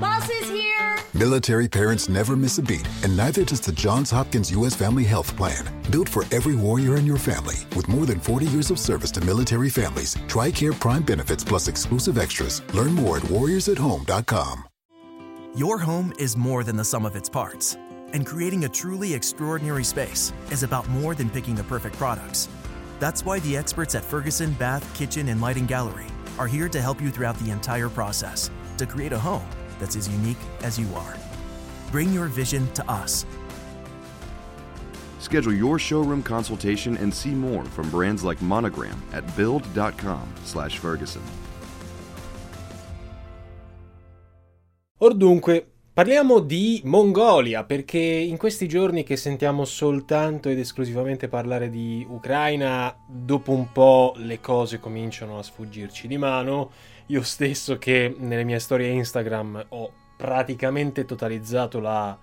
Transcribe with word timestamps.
Bus 0.00 0.30
is 0.30 0.48
here! 0.48 0.96
Military 1.12 1.68
parents 1.68 2.08
never 2.08 2.34
miss 2.34 2.56
a 2.56 2.62
beat, 2.62 2.88
and 3.04 3.14
neither 3.14 3.44
does 3.44 3.60
the 3.60 3.72
Johns 3.72 4.10
Hopkins 4.10 4.50
U.S. 4.52 4.74
Family 4.74 5.04
Health 5.04 5.36
Plan. 5.36 5.62
Built 5.90 6.08
for 6.08 6.24
every 6.32 6.56
warrior 6.56 6.96
in 6.96 7.04
your 7.04 7.18
family, 7.18 7.56
with 7.76 7.86
more 7.86 8.06
than 8.06 8.18
40 8.18 8.46
years 8.46 8.70
of 8.70 8.78
service 8.78 9.10
to 9.10 9.20
military 9.26 9.68
families, 9.68 10.14
TRICARE 10.26 10.80
Prime 10.80 11.02
benefits 11.02 11.44
plus 11.44 11.68
exclusive 11.68 12.16
extras. 12.16 12.62
Learn 12.72 12.94
more 12.94 13.18
at 13.18 13.24
warriorsathome.com. 13.24 14.64
Your 15.54 15.76
home 15.76 16.14
is 16.18 16.34
more 16.34 16.64
than 16.64 16.76
the 16.76 16.84
sum 16.84 17.04
of 17.04 17.14
its 17.14 17.28
parts, 17.28 17.76
and 18.14 18.24
creating 18.24 18.64
a 18.64 18.70
truly 18.70 19.12
extraordinary 19.12 19.84
space 19.84 20.32
is 20.50 20.62
about 20.62 20.88
more 20.88 21.14
than 21.14 21.28
picking 21.28 21.54
the 21.54 21.64
perfect 21.64 21.96
products. 21.96 22.48
That's 23.00 23.26
why 23.26 23.40
the 23.40 23.54
experts 23.54 23.94
at 23.94 24.04
Ferguson 24.04 24.52
Bath, 24.52 24.94
Kitchen, 24.94 25.28
and 25.28 25.42
Lighting 25.42 25.66
Gallery 25.66 26.06
are 26.38 26.46
here 26.46 26.70
to 26.70 26.80
help 26.80 27.02
you 27.02 27.10
throughout 27.10 27.38
the 27.40 27.50
entire 27.50 27.90
process 27.90 28.50
to 28.78 28.86
create 28.86 29.12
a 29.12 29.18
home 29.18 29.44
that's 29.80 29.96
as 29.96 30.06
unique 30.08 30.38
as 30.62 30.78
you 30.78 30.86
are. 30.94 31.16
Bring 31.90 32.12
your 32.12 32.28
vision 32.28 32.70
to 32.74 32.84
us. 32.88 33.26
Schedule 35.18 35.54
your 35.54 35.78
showroom 35.78 36.22
consultation 36.22 36.96
and 36.96 37.12
see 37.12 37.34
more 37.34 37.64
from 37.64 37.90
brands 37.90 38.22
like 38.22 38.40
Monogram 38.42 39.02
at 39.12 39.24
build.com/ferguson. 39.34 41.22
Or 45.02 45.14
dunque, 45.14 45.66
parliamo 45.94 46.40
di 46.40 46.82
Mongolia, 46.84 47.64
perché 47.64 47.98
in 47.98 48.36
questi 48.36 48.68
giorni 48.68 49.02
che 49.02 49.16
sentiamo 49.16 49.64
soltanto 49.64 50.50
ed 50.50 50.58
esclusivamente 50.58 51.28
parlare 51.28 51.70
di 51.70 52.06
Ucraina, 52.06 52.94
dopo 53.06 53.52
un 53.52 53.72
po' 53.72 54.12
le 54.16 54.40
cose 54.40 54.78
cominciano 54.78 55.38
a 55.38 55.42
sfuggirci 55.42 56.06
di 56.06 56.18
mano. 56.18 56.70
Io 57.10 57.22
stesso 57.22 57.76
che 57.76 58.14
nelle 58.16 58.44
mie 58.44 58.60
storie 58.60 58.86
Instagram 58.86 59.66
ho 59.70 59.92
praticamente 60.16 61.04
totalizzato 61.04 61.80
la, 61.80 62.16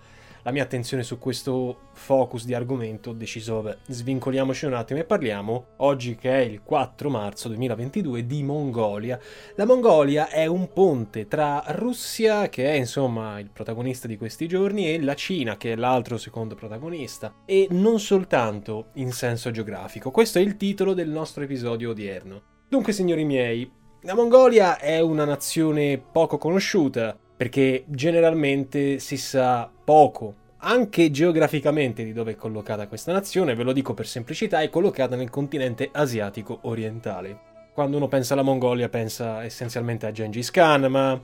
la 0.43 0.51
mia 0.51 0.63
attenzione 0.63 1.03
su 1.03 1.19
questo 1.19 1.89
focus 1.91 2.45
di 2.45 2.53
argomento, 2.53 3.09
ho 3.09 3.13
deciso, 3.13 3.61
vabbè, 3.61 3.79
svincoliamoci 3.87 4.65
un 4.65 4.75
attimo 4.75 5.01
e 5.01 5.03
parliamo, 5.03 5.71
oggi 5.79 6.15
che 6.15 6.31
è 6.31 6.39
il 6.39 6.61
4 6.63 7.09
marzo 7.09 7.49
2022, 7.49 8.25
di 8.25 8.43
Mongolia. 8.43 9.19
La 9.55 9.65
Mongolia 9.65 10.29
è 10.29 10.45
un 10.45 10.71
ponte 10.71 11.27
tra 11.27 11.65
Russia, 11.67 12.47
che 12.47 12.71
è 12.71 12.75
insomma 12.75 13.39
il 13.39 13.49
protagonista 13.51 14.07
di 14.07 14.15
questi 14.15 14.47
giorni, 14.47 14.93
e 14.93 15.03
la 15.03 15.15
Cina, 15.15 15.57
che 15.57 15.73
è 15.73 15.75
l'altro 15.75 16.17
secondo 16.17 16.55
protagonista, 16.55 17.41
e 17.45 17.67
non 17.71 17.99
soltanto 17.99 18.91
in 18.93 19.11
senso 19.11 19.51
geografico. 19.51 20.11
Questo 20.11 20.39
è 20.39 20.41
il 20.41 20.55
titolo 20.55 20.93
del 20.93 21.09
nostro 21.09 21.43
episodio 21.43 21.89
odierno. 21.89 22.55
Dunque, 22.69 22.91
signori 22.91 23.23
miei, 23.23 23.69
la 24.07 24.15
Mongolia 24.15 24.77
è 24.77 25.01
una 25.01 25.25
nazione 25.25 25.97
poco 25.97 26.37
conosciuta, 26.37 27.13
perché 27.35 27.83
generalmente 27.87 28.99
si 28.99 29.17
sa 29.17 29.69
poco, 29.83 30.33
anche 30.59 31.11
geograficamente, 31.11 32.05
di 32.05 32.13
dove 32.13 32.31
è 32.31 32.35
collocata 32.37 32.87
questa 32.87 33.11
nazione, 33.11 33.53
ve 33.53 33.63
lo 33.63 33.73
dico 33.73 33.93
per 33.93 34.07
semplicità, 34.07 34.61
è 34.61 34.69
collocata 34.69 35.17
nel 35.17 35.29
continente 35.29 35.89
asiatico 35.91 36.59
orientale. 36.61 37.37
Quando 37.73 37.97
uno 37.97 38.07
pensa 38.07 38.31
alla 38.31 38.43
Mongolia 38.43 38.87
pensa 38.87 39.43
essenzialmente 39.43 40.05
a 40.05 40.13
Gengis 40.13 40.51
Khan, 40.51 40.85
ma 40.89 41.19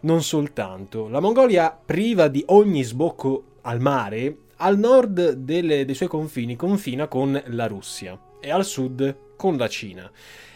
non 0.00 0.22
soltanto. 0.22 1.08
La 1.08 1.20
Mongolia, 1.20 1.78
priva 1.84 2.28
di 2.28 2.42
ogni 2.46 2.82
sbocco 2.82 3.58
al 3.60 3.78
mare, 3.78 4.38
al 4.56 4.78
nord 4.78 5.32
delle, 5.32 5.84
dei 5.84 5.94
suoi 5.94 6.08
confini 6.08 6.56
confina 6.56 7.08
con 7.08 7.38
la 7.48 7.66
Russia 7.66 8.18
e 8.40 8.50
al 8.50 8.64
sud 8.64 9.34
con 9.36 9.58
la 9.58 9.68
Cina. 9.68 10.10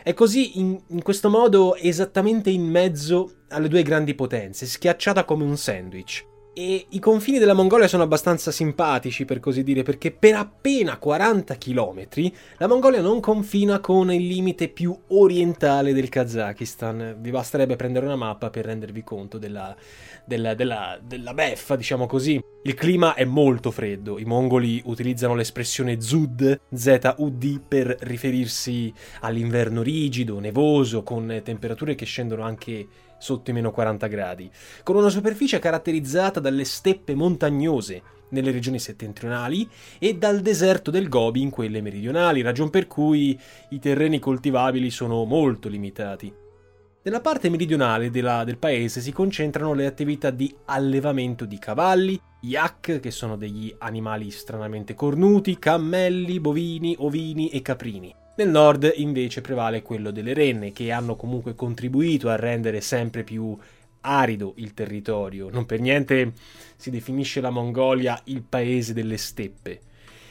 È 0.07 0.15
così, 0.15 0.61
in, 0.61 0.81
in 0.91 1.03
questo 1.03 1.29
modo, 1.29 1.75
esattamente 1.75 2.49
in 2.49 2.63
mezzo 2.63 3.39
alle 3.49 3.67
due 3.67 3.83
grandi 3.83 4.15
potenze, 4.15 4.65
schiacciata 4.65 5.25
come 5.25 5.43
un 5.43 5.57
sandwich. 5.57 6.25
E 6.59 6.87
i 6.89 7.01
confini 7.01 7.39
della 7.39 7.53
Mongolia 7.53 7.87
sono 7.87 8.03
abbastanza 8.03 8.51
simpatici, 8.51 9.27
per 9.27 9.41
così 9.41 9.63
dire, 9.63 9.83
perché 9.83 10.11
per 10.11 10.37
appena 10.37 10.97
40 10.97 11.55
km 11.59 12.07
la 12.57 12.67
Mongolia 12.67 13.03
non 13.03 13.21
confina 13.21 13.79
con 13.79 14.11
il 14.11 14.27
limite 14.27 14.69
più 14.69 14.99
orientale 15.09 15.93
del 15.93 16.09
Kazakistan. 16.09 17.17
Vi 17.21 17.31
basterebbe 17.31 17.77
prendere 17.77 18.07
una 18.07 18.17
mappa 18.17 18.49
per 18.49 18.65
rendervi 18.65 19.05
conto 19.05 19.37
della, 19.37 19.77
della, 20.25 20.55
della, 20.55 20.99
della 21.07 21.35
beffa, 21.35 21.77
diciamo 21.77 22.07
così. 22.07 22.43
Il 22.63 22.73
clima 22.73 23.13
è 23.13 23.27
molto 23.27 23.71
freddo. 23.71 24.19
I 24.19 24.25
mongoli 24.25 24.81
utilizzano 24.87 25.35
l'espressione 25.35 26.01
Zud, 26.01 26.59
Z-U-D, 26.73 27.61
per 27.69 27.95
riferirsi 28.01 28.91
all'inverno 29.21 29.83
rigido, 29.83 30.39
nevoso, 30.39 31.03
con 31.03 31.43
temperature 31.45 31.95
che 31.95 32.07
scendono 32.07 32.45
anche 32.45 32.89
sotto 33.19 33.51
i 33.51 33.53
meno 33.53 33.71
40 33.71 34.07
gradi, 34.07 34.51
con 34.83 34.97
una 34.97 35.09
superficie 35.09 35.59
caratterizzata 35.59 36.41
dalle 36.41 36.65
steppe 36.65 37.15
montagnose 37.15 38.03
nelle 38.31 38.51
regioni 38.51 38.79
settentrionali 38.79 39.69
e 39.99 40.17
dal 40.17 40.41
deserto 40.41 40.91
del 40.91 41.09
Gobi 41.09 41.43
in 41.43 41.51
quelle 41.51 41.81
meridionali, 41.81 42.43
ragion 42.43 42.71
per 42.71 42.87
cui 42.87 43.39
i 43.71 43.79
terreni 43.79 44.19
coltivabili 44.19 44.91
sono 44.91 45.25
molto 45.25 45.69
limitati. 45.69 46.45
Nella 47.03 47.21
parte 47.21 47.49
meridionale 47.49 48.11
della, 48.11 48.43
del 48.43 48.59
paese 48.59 49.01
si 49.01 49.13
concentrano 49.13 49.75
le 49.75 49.87
attività 49.87 50.31
di 50.31 50.53
allevamento 50.65 51.45
di 51.45 51.57
cavalli, 51.57 52.21
yak, 52.41 52.99
che 52.99 53.11
sono 53.13 53.37
degli 53.37 53.73
animali 53.79 54.33
stranamente 54.33 54.95
cornuti, 54.95 55.57
cammelli, 55.57 56.41
bovini, 56.41 56.97
ovini 56.99 57.49
e 57.51 57.63
caprini. 57.63 58.13
Nel 58.39 58.51
nord 58.51 58.93
invece 58.97 59.41
prevale 59.41 59.81
quello 59.81 60.11
delle 60.11 60.35
renne, 60.35 60.71
che 60.73 60.93
hanno 60.93 61.17
comunque 61.17 61.55
contribuito 61.55 62.29
a 62.29 62.37
rendere 62.37 62.83
sempre 62.83 63.25
più 63.25 63.57
arido 64.03 64.53
il 64.57 64.75
territorio. 64.75 65.49
Non 65.51 65.65
per 65.65 65.81
niente 65.81 66.33
si 66.77 66.91
definisce 66.91 67.41
la 67.41 67.49
Mongolia 67.49 68.21
il 68.25 68.43
paese 68.43 68.93
delle 68.93 69.17
steppe. 69.17 69.81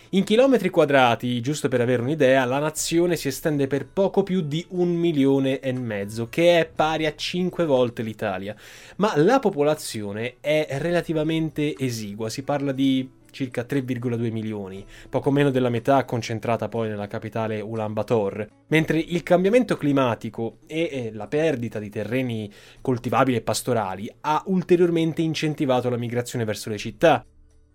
In 0.10 0.24
chilometri 0.24 0.70
quadrati, 0.70 1.42
giusto 1.42 1.68
per 1.68 1.82
avere 1.82 2.04
un'idea, 2.04 2.46
la 2.46 2.60
nazione 2.60 3.16
si 3.16 3.28
estende 3.28 3.66
per 3.66 3.88
poco 3.88 4.22
più 4.22 4.42
di 4.42 4.64
un 4.70 4.94
milione 4.96 5.60
e 5.60 5.74
mezzo, 5.74 6.30
che 6.30 6.60
è 6.60 6.70
pari 6.74 7.08
a 7.08 7.16
5 7.16 7.66
volte 7.66 8.04
l'Italia. 8.04 8.56
Ma 8.98 9.14
la 9.18 9.40
popolazione 9.40 10.36
è 10.42 10.68
relativamente 10.80 11.76
esigua, 11.76 12.30
si 12.30 12.44
parla 12.44 12.72
di 12.72 13.10
circa 13.36 13.64
3,2 13.64 14.32
milioni, 14.32 14.86
poco 15.10 15.30
meno 15.30 15.52
della 15.52 15.68
metà 15.68 16.06
concentrata 16.06 16.70
poi 16.70 16.88
nella 16.88 17.08
capitale 17.08 17.60
Ulaanbaatar, 17.60 18.48
mentre 18.68 18.98
il 18.98 19.24
cambiamento 19.24 19.76
climatico 19.76 20.60
e 20.66 21.12
la 21.14 21.28
perdita 21.28 21.78
di 21.78 21.90
terreni 21.90 22.50
coltivabili 22.80 23.36
e 23.36 23.42
pastorali 23.42 24.10
ha 24.22 24.42
ulteriormente 24.46 25.22
incentivato 25.22 25.90
la 25.90 25.98
migrazione 25.98 26.46
verso 26.46 26.70
le 26.70 26.78
città, 26.78 27.26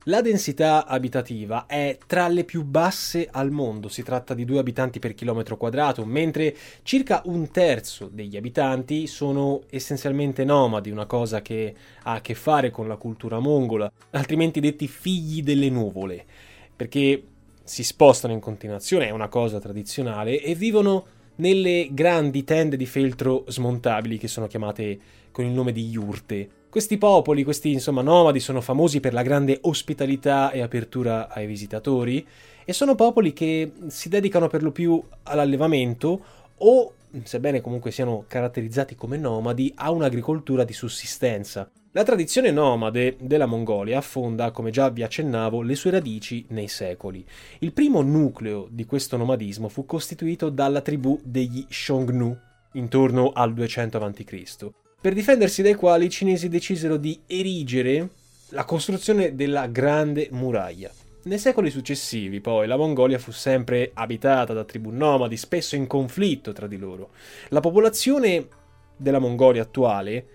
la 0.04 0.22
densità 0.22 0.86
abitativa 0.86 1.66
è 1.66 1.98
tra 2.06 2.26
le 2.28 2.44
più 2.44 2.64
basse 2.64 3.28
al 3.30 3.50
mondo, 3.50 3.88
si 3.88 4.02
tratta 4.02 4.32
di 4.32 4.46
2 4.46 4.58
abitanti 4.58 4.98
per 4.98 5.14
chilometro 5.14 5.58
quadrato, 5.58 6.06
mentre 6.06 6.56
circa 6.82 7.20
un 7.26 7.50
terzo 7.50 8.08
degli 8.10 8.36
abitanti 8.36 9.06
sono 9.06 9.62
essenzialmente 9.68 10.44
nomadi, 10.44 10.90
una 10.90 11.04
cosa 11.04 11.42
che 11.42 11.74
ha 12.04 12.14
a 12.14 12.20
che 12.22 12.34
fare 12.34 12.70
con 12.70 12.88
la 12.88 12.96
cultura 12.96 13.40
mongola, 13.40 13.92
altrimenti 14.12 14.60
detti 14.60 14.88
figli 14.88 15.42
delle 15.42 15.68
nuvole, 15.68 16.24
perché 16.74 17.22
si 17.62 17.84
spostano 17.84 18.32
in 18.32 18.40
continuazione, 18.40 19.06
è 19.06 19.10
una 19.10 19.28
cosa 19.28 19.60
tradizionale, 19.60 20.40
e 20.40 20.54
vivono 20.54 21.04
nelle 21.36 21.88
grandi 21.92 22.42
tende 22.42 22.76
di 22.76 22.86
feltro 22.86 23.44
smontabili 23.48 24.18
che 24.18 24.28
sono 24.28 24.46
chiamate 24.46 24.98
con 25.30 25.44
il 25.44 25.52
nome 25.52 25.72
di 25.72 25.88
yurte. 25.88 26.48
Questi 26.70 26.98
popoli, 26.98 27.42
questi 27.42 27.72
insomma 27.72 28.00
nomadi, 28.00 28.38
sono 28.38 28.60
famosi 28.60 29.00
per 29.00 29.12
la 29.12 29.22
grande 29.22 29.58
ospitalità 29.62 30.52
e 30.52 30.60
apertura 30.60 31.28
ai 31.28 31.44
visitatori 31.44 32.24
e 32.64 32.72
sono 32.72 32.94
popoli 32.94 33.32
che 33.32 33.72
si 33.88 34.08
dedicano 34.08 34.46
per 34.46 34.62
lo 34.62 34.70
più 34.70 35.02
all'allevamento 35.24 36.24
o, 36.58 36.92
sebbene 37.24 37.60
comunque 37.60 37.90
siano 37.90 38.24
caratterizzati 38.28 38.94
come 38.94 39.16
nomadi, 39.16 39.72
a 39.74 39.90
un'agricoltura 39.90 40.62
di 40.62 40.72
sussistenza. 40.72 41.68
La 41.90 42.04
tradizione 42.04 42.52
nomade 42.52 43.16
della 43.18 43.46
Mongolia 43.46 43.98
affonda, 43.98 44.52
come 44.52 44.70
già 44.70 44.90
vi 44.90 45.02
accennavo, 45.02 45.62
le 45.62 45.74
sue 45.74 45.90
radici 45.90 46.44
nei 46.50 46.68
secoli. 46.68 47.26
Il 47.58 47.72
primo 47.72 48.00
nucleo 48.00 48.68
di 48.70 48.86
questo 48.86 49.16
nomadismo 49.16 49.68
fu 49.68 49.86
costituito 49.86 50.50
dalla 50.50 50.82
tribù 50.82 51.18
degli 51.24 51.66
Xiongnu 51.66 52.38
intorno 52.74 53.32
al 53.34 53.52
200 53.54 53.98
a.C 53.98 54.79
per 55.00 55.14
difendersi 55.14 55.62
dai 55.62 55.74
quali 55.74 56.06
i 56.06 56.10
cinesi 56.10 56.48
decisero 56.50 56.98
di 56.98 57.18
erigere 57.26 58.08
la 58.50 58.64
costruzione 58.64 59.34
della 59.34 59.66
Grande 59.66 60.28
Muraglia. 60.32 60.90
Nei 61.22 61.38
secoli 61.38 61.70
successivi, 61.70 62.40
poi, 62.40 62.66
la 62.66 62.76
Mongolia 62.76 63.18
fu 63.18 63.30
sempre 63.30 63.92
abitata 63.94 64.52
da 64.52 64.64
tribù 64.64 64.90
nomadi, 64.90 65.38
spesso 65.38 65.74
in 65.74 65.86
conflitto 65.86 66.52
tra 66.52 66.66
di 66.66 66.76
loro. 66.76 67.10
La 67.48 67.60
popolazione 67.60 68.48
della 68.96 69.18
Mongolia 69.18 69.62
attuale 69.62 70.26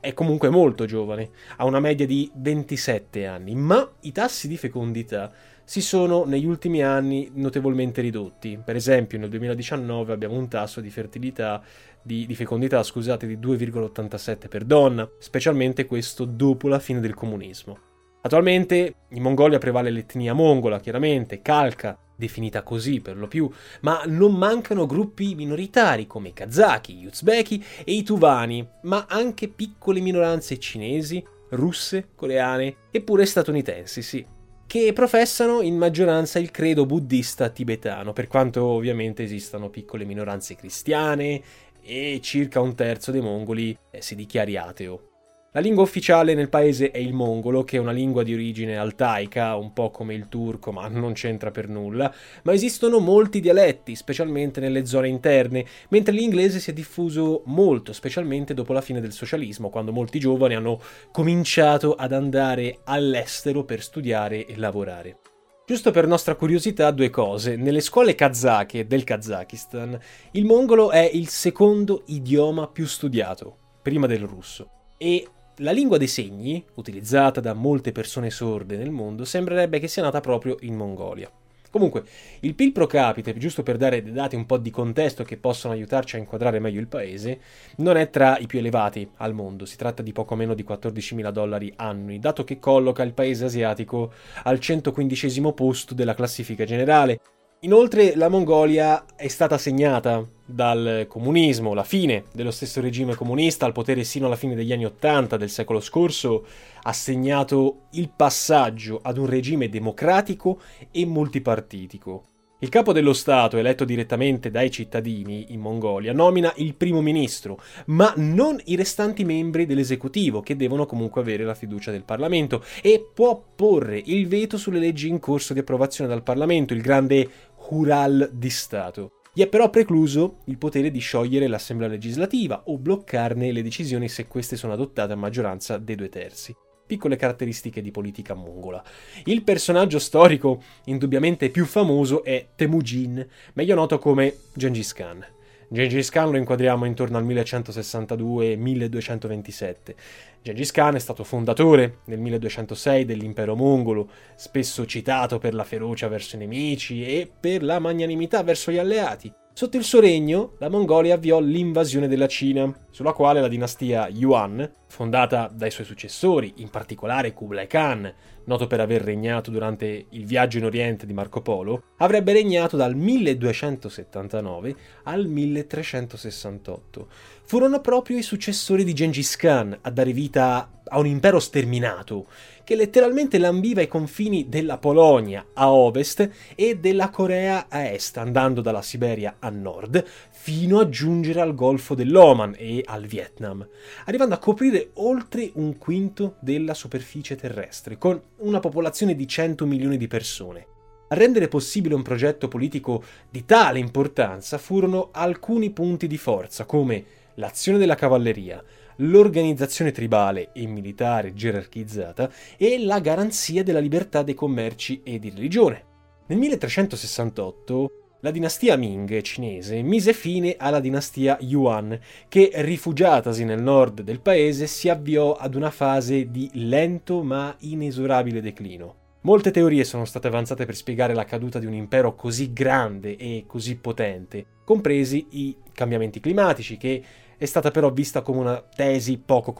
è 0.00 0.14
comunque 0.14 0.48
molto 0.48 0.86
giovane, 0.86 1.30
ha 1.56 1.64
una 1.64 1.80
media 1.80 2.06
di 2.06 2.30
27 2.34 3.26
anni, 3.26 3.54
ma 3.54 3.90
i 4.00 4.12
tassi 4.12 4.48
di 4.48 4.56
fecondità 4.56 5.32
si 5.64 5.80
sono 5.80 6.24
negli 6.24 6.44
ultimi 6.44 6.82
anni 6.82 7.30
notevolmente 7.34 8.02
ridotti. 8.02 8.60
Per 8.62 8.76
esempio, 8.76 9.18
nel 9.18 9.30
2019 9.30 10.12
abbiamo 10.12 10.36
un 10.36 10.48
tasso 10.48 10.82
di 10.82 10.90
fertilità 10.90 11.62
di, 12.04 12.26
di 12.26 12.34
fecondità, 12.34 12.82
scusate, 12.82 13.26
di 13.26 13.38
2,87 13.38 14.48
per 14.48 14.64
donna, 14.64 15.08
specialmente 15.18 15.86
questo 15.86 16.24
dopo 16.24 16.68
la 16.68 16.78
fine 16.78 17.00
del 17.00 17.14
comunismo. 17.14 17.78
Attualmente 18.20 18.94
in 19.10 19.22
Mongolia 19.22 19.58
prevale 19.58 19.90
l'etnia 19.90 20.34
mongola, 20.34 20.80
chiaramente, 20.80 21.42
calca, 21.42 21.98
definita 22.16 22.62
così 22.62 23.00
per 23.00 23.16
lo 23.16 23.26
più, 23.26 23.50
ma 23.80 24.02
non 24.06 24.34
mancano 24.34 24.86
gruppi 24.86 25.34
minoritari 25.34 26.06
come 26.06 26.28
i 26.28 26.32
kazaki, 26.32 26.94
gli 26.94 27.06
uzbeki 27.06 27.64
e 27.84 27.92
i 27.92 28.02
tuvani, 28.02 28.66
ma 28.82 29.06
anche 29.08 29.48
piccole 29.48 30.00
minoranze 30.00 30.58
cinesi, 30.58 31.24
russe, 31.50 32.08
coreane 32.14 32.76
e 32.90 33.00
pure 33.02 33.26
statunitensi, 33.26 34.02
sì, 34.02 34.26
che 34.66 34.92
professano 34.92 35.60
in 35.60 35.76
maggioranza 35.76 36.38
il 36.38 36.50
credo 36.50 36.86
buddista 36.86 37.48
tibetano, 37.48 38.12
per 38.12 38.26
quanto 38.26 38.64
ovviamente 38.64 39.22
esistano 39.22 39.70
piccole 39.70 40.04
minoranze 40.04 40.56
cristiane 40.56 41.42
e 41.84 42.18
circa 42.22 42.60
un 42.60 42.74
terzo 42.74 43.10
dei 43.10 43.20
mongoli 43.20 43.76
eh, 43.90 44.00
si 44.00 44.14
dichiari 44.14 44.56
ateo. 44.56 45.10
La 45.56 45.60
lingua 45.60 45.84
ufficiale 45.84 46.34
nel 46.34 46.48
paese 46.48 46.90
è 46.90 46.98
il 46.98 47.12
mongolo, 47.12 47.62
che 47.62 47.76
è 47.76 47.80
una 47.80 47.92
lingua 47.92 48.24
di 48.24 48.34
origine 48.34 48.76
altaica, 48.76 49.54
un 49.54 49.72
po' 49.72 49.88
come 49.90 50.12
il 50.12 50.28
turco, 50.28 50.72
ma 50.72 50.88
non 50.88 51.12
c'entra 51.12 51.52
per 51.52 51.68
nulla, 51.68 52.12
ma 52.42 52.52
esistono 52.52 52.98
molti 52.98 53.38
dialetti, 53.38 53.94
specialmente 53.94 54.58
nelle 54.58 54.84
zone 54.84 55.06
interne, 55.06 55.64
mentre 55.90 56.12
l'inglese 56.12 56.58
si 56.58 56.70
è 56.70 56.72
diffuso 56.72 57.42
molto, 57.46 57.92
specialmente 57.92 58.52
dopo 58.52 58.72
la 58.72 58.80
fine 58.80 59.00
del 59.00 59.12
socialismo, 59.12 59.70
quando 59.70 59.92
molti 59.92 60.18
giovani 60.18 60.56
hanno 60.56 60.80
cominciato 61.12 61.94
ad 61.94 62.12
andare 62.12 62.80
all'estero 62.82 63.62
per 63.62 63.80
studiare 63.80 64.46
e 64.46 64.56
lavorare. 64.56 65.18
Giusto 65.66 65.92
per 65.92 66.06
nostra 66.06 66.34
curiosità, 66.34 66.90
due 66.90 67.08
cose. 67.08 67.56
Nelle 67.56 67.80
scuole 67.80 68.14
kazake 68.14 68.86
del 68.86 69.02
Kazakistan, 69.02 69.98
il 70.32 70.44
mongolo 70.44 70.90
è 70.90 71.08
il 71.10 71.28
secondo 71.28 72.02
idioma 72.08 72.68
più 72.68 72.84
studiato, 72.84 73.56
prima 73.80 74.06
del 74.06 74.26
russo. 74.26 74.68
E 74.98 75.26
la 75.58 75.70
lingua 75.70 75.96
dei 75.96 76.06
segni, 76.06 76.62
utilizzata 76.74 77.40
da 77.40 77.54
molte 77.54 77.92
persone 77.92 78.28
sorde 78.28 78.76
nel 78.76 78.90
mondo, 78.90 79.24
sembrerebbe 79.24 79.78
che 79.78 79.88
sia 79.88 80.02
nata 80.02 80.20
proprio 80.20 80.58
in 80.60 80.76
Mongolia. 80.76 81.32
Comunque, 81.74 82.04
il 82.42 82.54
PIL 82.54 82.70
pro 82.70 82.86
capite, 82.86 83.36
giusto 83.36 83.64
per 83.64 83.76
dare 83.76 84.00
dati 84.12 84.36
un 84.36 84.46
po' 84.46 84.58
di 84.58 84.70
contesto 84.70 85.24
che 85.24 85.36
possono 85.36 85.74
aiutarci 85.74 86.14
a 86.14 86.20
inquadrare 86.20 86.60
meglio 86.60 86.78
il 86.78 86.86
paese, 86.86 87.40
non 87.78 87.96
è 87.96 88.10
tra 88.10 88.38
i 88.38 88.46
più 88.46 88.60
elevati 88.60 89.10
al 89.16 89.34
mondo, 89.34 89.64
si 89.66 89.76
tratta 89.76 90.00
di 90.00 90.12
poco 90.12 90.36
meno 90.36 90.54
di 90.54 90.62
14.000 90.62 91.30
dollari 91.32 91.72
annui, 91.74 92.20
dato 92.20 92.44
che 92.44 92.60
colloca 92.60 93.02
il 93.02 93.12
paese 93.12 93.46
asiatico 93.46 94.12
al 94.44 94.60
115 94.60 95.52
posto 95.52 95.94
della 95.94 96.14
classifica 96.14 96.62
generale, 96.62 97.18
Inoltre 97.64 98.14
la 98.14 98.28
Mongolia 98.28 99.06
è 99.16 99.26
stata 99.28 99.56
segnata 99.56 100.22
dal 100.44 101.06
comunismo, 101.08 101.72
la 101.72 101.82
fine 101.82 102.24
dello 102.34 102.50
stesso 102.50 102.82
regime 102.82 103.14
comunista 103.14 103.64
al 103.64 103.72
potere 103.72 104.04
sino 104.04 104.26
alla 104.26 104.36
fine 104.36 104.54
degli 104.54 104.70
anni 104.70 104.84
Ottanta 104.84 105.38
del 105.38 105.48
secolo 105.48 105.80
scorso 105.80 106.44
ha 106.82 106.92
segnato 106.92 107.86
il 107.92 108.10
passaggio 108.14 109.00
ad 109.02 109.16
un 109.16 109.24
regime 109.24 109.70
democratico 109.70 110.60
e 110.90 111.06
multipartitico. 111.06 112.33
Il 112.64 112.70
capo 112.70 112.94
dello 112.94 113.12
Stato, 113.12 113.58
eletto 113.58 113.84
direttamente 113.84 114.50
dai 114.50 114.70
cittadini 114.70 115.52
in 115.52 115.60
Mongolia, 115.60 116.14
nomina 116.14 116.50
il 116.56 116.74
primo 116.74 117.02
ministro, 117.02 117.60
ma 117.88 118.10
non 118.16 118.58
i 118.64 118.74
restanti 118.74 119.22
membri 119.22 119.66
dell'esecutivo, 119.66 120.40
che 120.40 120.56
devono 120.56 120.86
comunque 120.86 121.20
avere 121.20 121.44
la 121.44 121.52
fiducia 121.52 121.90
del 121.90 122.04
Parlamento, 122.04 122.64
e 122.80 123.06
può 123.12 123.38
porre 123.54 124.00
il 124.02 124.28
veto 124.28 124.56
sulle 124.56 124.78
leggi 124.78 125.08
in 125.08 125.18
corso 125.18 125.52
di 125.52 125.58
approvazione 125.58 126.08
dal 126.08 126.22
Parlamento, 126.22 126.72
il 126.72 126.80
grande 126.80 127.28
Hural 127.68 128.30
di 128.32 128.48
Stato. 128.48 129.10
Gli 129.34 129.42
è 129.42 129.46
però 129.46 129.68
precluso 129.68 130.38
il 130.46 130.56
potere 130.56 130.90
di 130.90 131.00
sciogliere 131.00 131.48
l'Assemblea 131.48 131.90
legislativa 131.90 132.62
o 132.68 132.78
bloccarne 132.78 133.52
le 133.52 133.62
decisioni 133.62 134.08
se 134.08 134.26
queste 134.26 134.56
sono 134.56 134.72
adottate 134.72 135.12
a 135.12 135.16
maggioranza 135.16 135.76
dei 135.76 135.96
due 135.96 136.08
terzi. 136.08 136.56
Piccole 136.86 137.16
caratteristiche 137.16 137.80
di 137.80 137.90
politica 137.90 138.34
mongola. 138.34 138.84
Il 139.24 139.42
personaggio 139.42 139.98
storico 139.98 140.62
indubbiamente 140.84 141.48
più 141.48 141.64
famoso 141.64 142.22
è 142.24 142.48
Temujin, 142.54 143.26
meglio 143.54 143.74
noto 143.74 143.98
come 143.98 144.36
Gengis 144.54 144.92
Khan. 144.92 145.24
Gengis 145.68 146.10
Khan 146.10 146.30
lo 146.30 146.36
inquadriamo 146.36 146.84
intorno 146.84 147.16
al 147.16 147.24
1162-1227. 147.26 149.94
Gengis 150.42 150.70
Khan 150.70 150.94
è 150.94 150.98
stato 150.98 151.24
fondatore 151.24 152.00
nel 152.04 152.18
1206 152.18 153.06
dell'impero 153.06 153.56
mongolo, 153.56 154.10
spesso 154.36 154.84
citato 154.84 155.38
per 155.38 155.54
la 155.54 155.64
ferocia 155.64 156.08
verso 156.08 156.36
i 156.36 156.40
nemici 156.40 157.02
e 157.04 157.30
per 157.40 157.62
la 157.62 157.78
magnanimità 157.78 158.42
verso 158.42 158.70
gli 158.70 158.78
alleati. 158.78 159.32
Sotto 159.54 159.76
il 159.76 159.84
suo 159.84 160.00
regno, 160.00 160.54
la 160.58 160.68
Mongolia 160.68 161.14
avviò 161.14 161.40
l'invasione 161.40 162.08
della 162.08 162.26
Cina, 162.26 162.70
sulla 162.94 163.12
quale 163.12 163.40
la 163.40 163.48
dinastia 163.48 164.06
Yuan, 164.06 164.70
fondata 164.86 165.50
dai 165.52 165.72
suoi 165.72 165.84
successori, 165.84 166.52
in 166.58 166.70
particolare 166.70 167.32
Kublai 167.32 167.66
Khan, 167.66 168.14
noto 168.44 168.68
per 168.68 168.78
aver 168.78 169.02
regnato 169.02 169.50
durante 169.50 170.06
il 170.10 170.24
viaggio 170.24 170.58
in 170.58 170.64
Oriente 170.64 171.04
di 171.04 171.12
Marco 171.12 171.42
Polo, 171.42 171.82
avrebbe 171.96 172.32
regnato 172.32 172.76
dal 172.76 172.94
1279 172.94 174.76
al 175.02 175.26
1368. 175.26 177.08
Furono 177.42 177.80
proprio 177.80 178.16
i 178.16 178.22
successori 178.22 178.84
di 178.84 178.92
Gengis 178.92 179.34
Khan 179.34 179.76
a 179.80 179.90
dare 179.90 180.12
vita 180.12 180.70
a 180.86 180.98
un 180.98 181.06
impero 181.06 181.40
sterminato, 181.40 182.26
che 182.62 182.76
letteralmente 182.76 183.38
lambiva 183.38 183.82
i 183.82 183.88
confini 183.88 184.48
della 184.48 184.78
Polonia 184.78 185.46
a 185.52 185.72
ovest 185.72 186.30
e 186.54 186.76
della 186.76 187.10
Corea 187.10 187.66
a 187.68 187.84
est, 187.86 188.16
andando 188.16 188.60
dalla 188.60 188.82
Siberia 188.82 189.36
a 189.38 189.50
nord, 189.50 190.04
fino 190.30 190.78
a 190.78 190.88
giungere 190.88 191.40
al 191.40 191.54
Golfo 191.54 191.94
dell'Oman 191.94 192.54
e 192.56 192.82
al 192.84 193.06
Vietnam, 193.06 193.66
arrivando 194.06 194.34
a 194.34 194.38
coprire 194.38 194.90
oltre 194.94 195.50
un 195.54 195.78
quinto 195.78 196.36
della 196.40 196.74
superficie 196.74 197.36
terrestre, 197.36 197.98
con 197.98 198.20
una 198.38 198.60
popolazione 198.60 199.14
di 199.14 199.26
100 199.26 199.66
milioni 199.66 199.96
di 199.96 200.06
persone. 200.06 200.66
A 201.08 201.14
rendere 201.14 201.48
possibile 201.48 201.94
un 201.94 202.02
progetto 202.02 202.48
politico 202.48 203.02
di 203.30 203.44
tale 203.44 203.78
importanza 203.78 204.58
furono 204.58 205.10
alcuni 205.12 205.70
punti 205.70 206.06
di 206.06 206.18
forza, 206.18 206.64
come 206.64 207.04
l'azione 207.34 207.78
della 207.78 207.94
cavalleria, 207.94 208.62
l'organizzazione 208.96 209.92
tribale 209.92 210.50
e 210.52 210.66
militare 210.66 211.34
gerarchizzata 211.34 212.30
e 212.56 212.84
la 212.84 213.00
garanzia 213.00 213.62
della 213.62 213.80
libertà 213.80 214.22
dei 214.22 214.34
commerci 214.34 215.02
e 215.02 215.18
di 215.18 215.30
religione. 215.30 215.84
Nel 216.26 216.38
1368 216.38 218.03
la 218.24 218.30
dinastia 218.30 218.76
Ming 218.76 219.20
cinese 219.20 219.82
mise 219.82 220.14
fine 220.14 220.56
alla 220.58 220.80
dinastia 220.80 221.36
Yuan, 221.40 221.98
che 222.26 222.50
rifugiatasi 222.54 223.44
nel 223.44 223.60
nord 223.60 224.00
del 224.00 224.20
paese 224.20 224.66
si 224.66 224.88
avviò 224.88 225.34
ad 225.34 225.54
una 225.54 225.70
fase 225.70 226.30
di 226.30 226.48
lento 226.54 227.22
ma 227.22 227.54
inesorabile 227.58 228.40
declino. 228.40 228.94
Molte 229.20 229.50
teorie 229.50 229.84
sono 229.84 230.06
state 230.06 230.28
avanzate 230.28 230.64
per 230.64 230.74
spiegare 230.74 231.12
la 231.12 231.26
caduta 231.26 231.58
di 231.58 231.66
un 231.66 231.74
impero 231.74 232.14
così 232.14 232.54
grande 232.54 233.14
e 233.16 233.44
così 233.46 233.76
potente, 233.76 234.46
compresi 234.64 235.26
i 235.32 235.56
cambiamenti 235.74 236.18
climatici 236.18 236.78
che 236.78 237.04
è 237.36 237.44
stata 237.44 237.70
però 237.70 237.92
vista 237.92 238.22
come 238.22 238.38
una 238.38 238.64
tesi 238.74 239.18
poco 239.18 239.56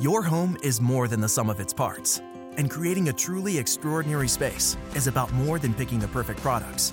Your 0.00 0.22
home 0.30 0.54
is 0.60 0.80
more 0.80 1.08
than 1.08 1.22
the 1.22 1.28
sum 1.28 1.48
of 1.48 1.58
its 1.58 1.72
parts, 1.72 2.22
and 2.58 2.68
creating 2.68 3.08
a 3.08 3.12
truly 3.14 3.56
extraordinary 3.56 4.28
space 4.28 4.76
is 4.92 5.06
about 5.06 5.32
more 5.32 5.58
than 5.58 5.72
picking 5.72 5.98
the 5.98 6.08
perfect 6.08 6.42
products. 6.42 6.92